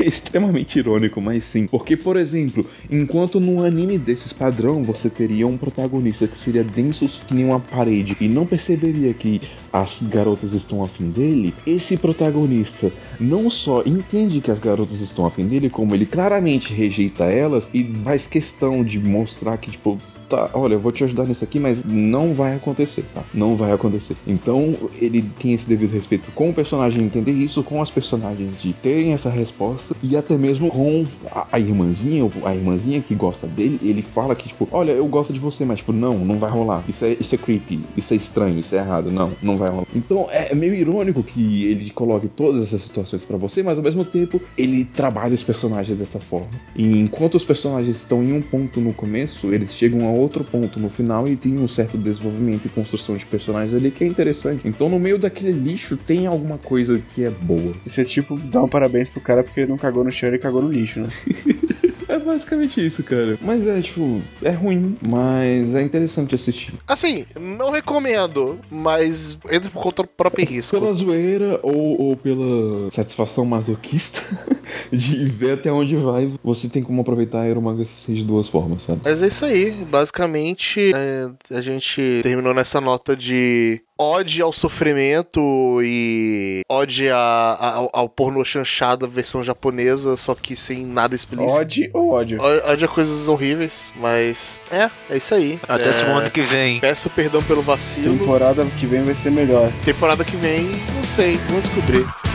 [0.00, 1.66] É extremamente irônico, mas sim.
[1.66, 7.06] Porque, por exemplo, enquanto num anime desses padrão você teria um protagonista que seria denso
[7.26, 9.40] que nem uma parede e não perceberia que
[9.72, 15.46] as garotas estão afim dele, esse protagonista não só entende que as garotas estão afim
[15.46, 19.98] dele, como ele claramente rejeita elas e faz questão de mostrar que, tipo,
[20.28, 23.24] tá, olha, eu vou te ajudar nisso aqui, mas não vai acontecer, tá?
[23.32, 24.16] Não vai acontecer.
[24.26, 28.72] Então, ele tem esse devido respeito com o personagem entender isso, com as personagens de
[28.72, 33.78] terem essa resposta e até mesmo com a, a irmãzinha, a irmãzinha que gosta dele,
[33.82, 36.84] ele fala que, tipo, olha, eu gosto de você, mas, tipo, não, não vai rolar.
[36.88, 39.10] Isso é, isso é creepy, isso é estranho, isso é errado.
[39.10, 39.86] Não, não vai rolar.
[39.94, 44.04] Então, é meio irônico que ele coloque todas essas situações para você, mas ao mesmo
[44.04, 46.48] tempo, ele trabalha os personagens dessa forma.
[46.74, 50.78] E enquanto os personagens estão em um ponto no começo, eles chegam a outro ponto
[50.78, 54.66] no final e tem um certo desenvolvimento e construção de personagens ali que é interessante.
[54.66, 57.74] Então, no meio daquele lixo, tem alguma coisa que é boa.
[57.84, 60.62] Isso é tipo dar um parabéns pro cara porque não cagou no chão e cagou
[60.62, 61.08] no lixo, né?
[62.08, 63.38] É basicamente isso, cara.
[63.42, 66.72] Mas é, tipo, é ruim, mas é interessante assistir.
[66.86, 70.78] Assim, não recomendo, mas entra por conta do próprio risco.
[70.78, 74.22] Pela zoeira ou, ou pela satisfação masoquista
[74.92, 79.00] de ver até onde vai, você tem como aproveitar a Aeromanga de duas formas, sabe?
[79.04, 79.72] Mas é isso aí.
[79.90, 85.40] Basicamente, é, a gente terminou nessa nota de ode ao sofrimento
[85.82, 91.60] e ode a, a, ao, ao porno chanchada versão japonesa, só que sem nada explícito.
[91.60, 92.38] Ode ou ódio?
[92.40, 95.58] Ode a coisas horríveis, mas é, é isso aí.
[95.66, 96.80] Até é, semana que vem.
[96.80, 98.18] Peço perdão pelo vacilo.
[98.18, 99.70] Temporada que vem vai ser melhor.
[99.84, 102.25] Temporada que vem, não sei, vamos descobrir.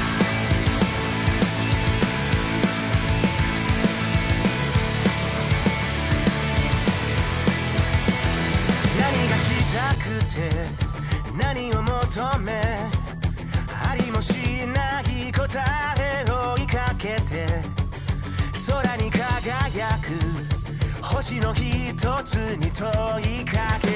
[22.02, 22.89] 一つに問
[23.22, 23.93] いかける。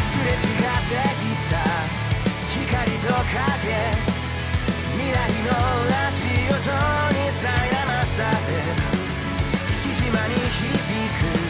[0.00, 1.60] すれ違ってきた
[2.64, 3.36] 光と影。
[4.96, 5.14] 未来
[5.44, 5.52] の
[6.08, 6.16] 足
[6.48, 6.56] 音
[7.12, 7.44] に苛
[7.86, 8.56] まされ
[9.70, 11.45] 静まに響く。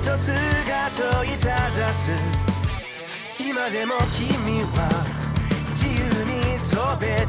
[0.00, 0.28] つ
[0.68, 2.12] が問いただす。
[3.38, 4.88] 今でも君は
[5.70, 5.92] 自由
[6.24, 7.27] に飛べた